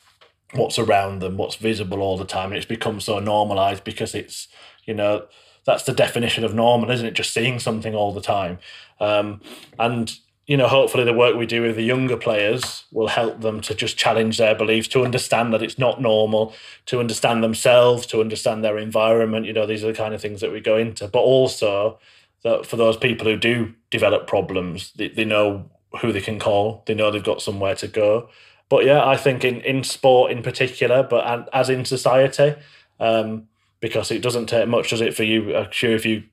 [0.53, 4.47] what's around them, what's visible all the time, and it's become so normalized because it's
[4.86, 5.26] you know
[5.65, 7.13] that's the definition of normal, isn't it?
[7.13, 8.59] Just seeing something all the time,
[8.99, 9.41] um,
[9.80, 13.59] and you know, hopefully the work we do with the younger players will help them
[13.59, 16.53] to just challenge their beliefs, to understand that it's not normal,
[16.85, 19.45] to understand themselves, to understand their environment.
[19.45, 21.09] You know, these are the kind of things that we go into.
[21.09, 21.99] But also
[22.43, 25.69] that for those people who do develop problems, they, they know
[26.01, 28.29] who they can call, they know they've got somewhere to go.
[28.69, 32.55] But yeah, I think in, in sport in particular, but as in society,
[33.01, 33.49] um,
[33.81, 35.55] because it doesn't take much, does it, for you?
[35.55, 36.23] I'm sure if you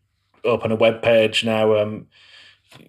[0.44, 2.06] open a web page now, um,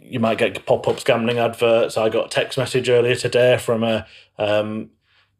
[0.01, 1.97] you might get pop ups gambling adverts.
[1.97, 4.05] I got a text message earlier today from a
[4.37, 4.89] um,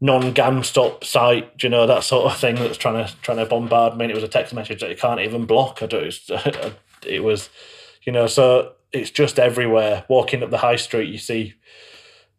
[0.01, 3.97] non GamStop site, you know that sort of thing that's trying to trying to bombard
[3.97, 4.05] me.
[4.05, 5.81] And it was a text message that you can't even block.
[5.81, 6.13] I don't.
[7.07, 7.51] It was,
[8.01, 10.05] you know, so it's just everywhere.
[10.09, 11.53] Walking up the high street, you see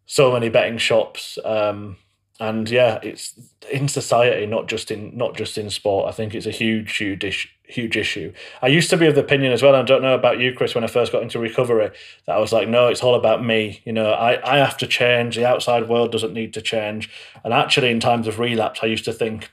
[0.06, 1.38] so many betting shops.
[1.44, 1.98] Um,
[2.40, 3.38] and yeah, it's
[3.70, 6.08] in society, not just in not just in sport.
[6.08, 7.55] I think it's a huge, huge.
[7.68, 8.32] Huge issue.
[8.62, 9.74] I used to be of the opinion as well.
[9.74, 10.74] I don't know about you, Chris.
[10.74, 11.90] When I first got into recovery,
[12.26, 13.82] that I was like, no, it's all about me.
[13.84, 15.34] You know, I I have to change.
[15.34, 17.10] The outside world doesn't need to change.
[17.42, 19.50] And actually, in times of relapse, I used to think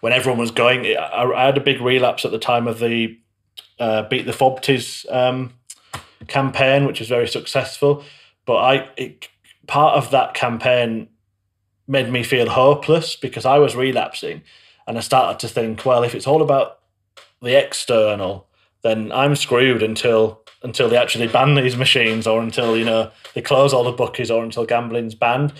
[0.00, 3.16] when everyone was going, I, I had a big relapse at the time of the
[3.78, 5.54] uh, beat the FOBTs um,
[6.26, 8.04] campaign, which was very successful.
[8.44, 9.28] But I it,
[9.68, 11.08] part of that campaign
[11.86, 14.42] made me feel hopeless because I was relapsing
[14.86, 16.78] and I started to think, well, if it's all about
[17.44, 18.48] the external,
[18.82, 23.42] then I'm screwed until until they actually ban these machines or until you know they
[23.42, 25.52] close all the bookies or until gambling's banned.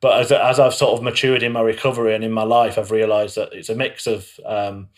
[0.00, 2.90] But as as I've sort of matured in my recovery and in my life, I've
[2.90, 4.88] realised that it's a mix of um,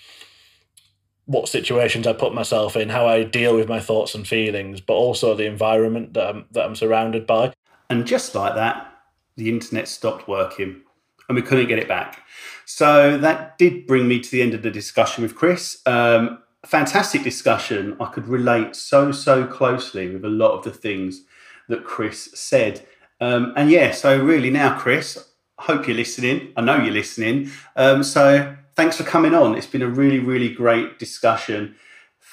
[1.27, 4.95] what situations I put myself in, how I deal with my thoughts and feelings, but
[4.95, 7.53] also the environment that I'm, that I'm surrounded by.
[7.89, 8.93] And just like that,
[9.37, 10.83] the internet stopped working
[11.29, 12.24] and we couldn't get it back.
[12.67, 15.81] So that did bring me to the end of the discussion with Chris.
[15.87, 17.97] Um, fantastic discussion.
[18.01, 21.23] I could relate so, so closely with a lot of the things
[21.69, 22.87] that Chris said.
[23.21, 26.53] Um, and yeah, so really now, Chris, I hope you're listening.
[26.57, 27.51] I know you're listening.
[27.77, 29.57] Um, so thanks for coming on.
[29.57, 31.77] It's been a really, really great discussion.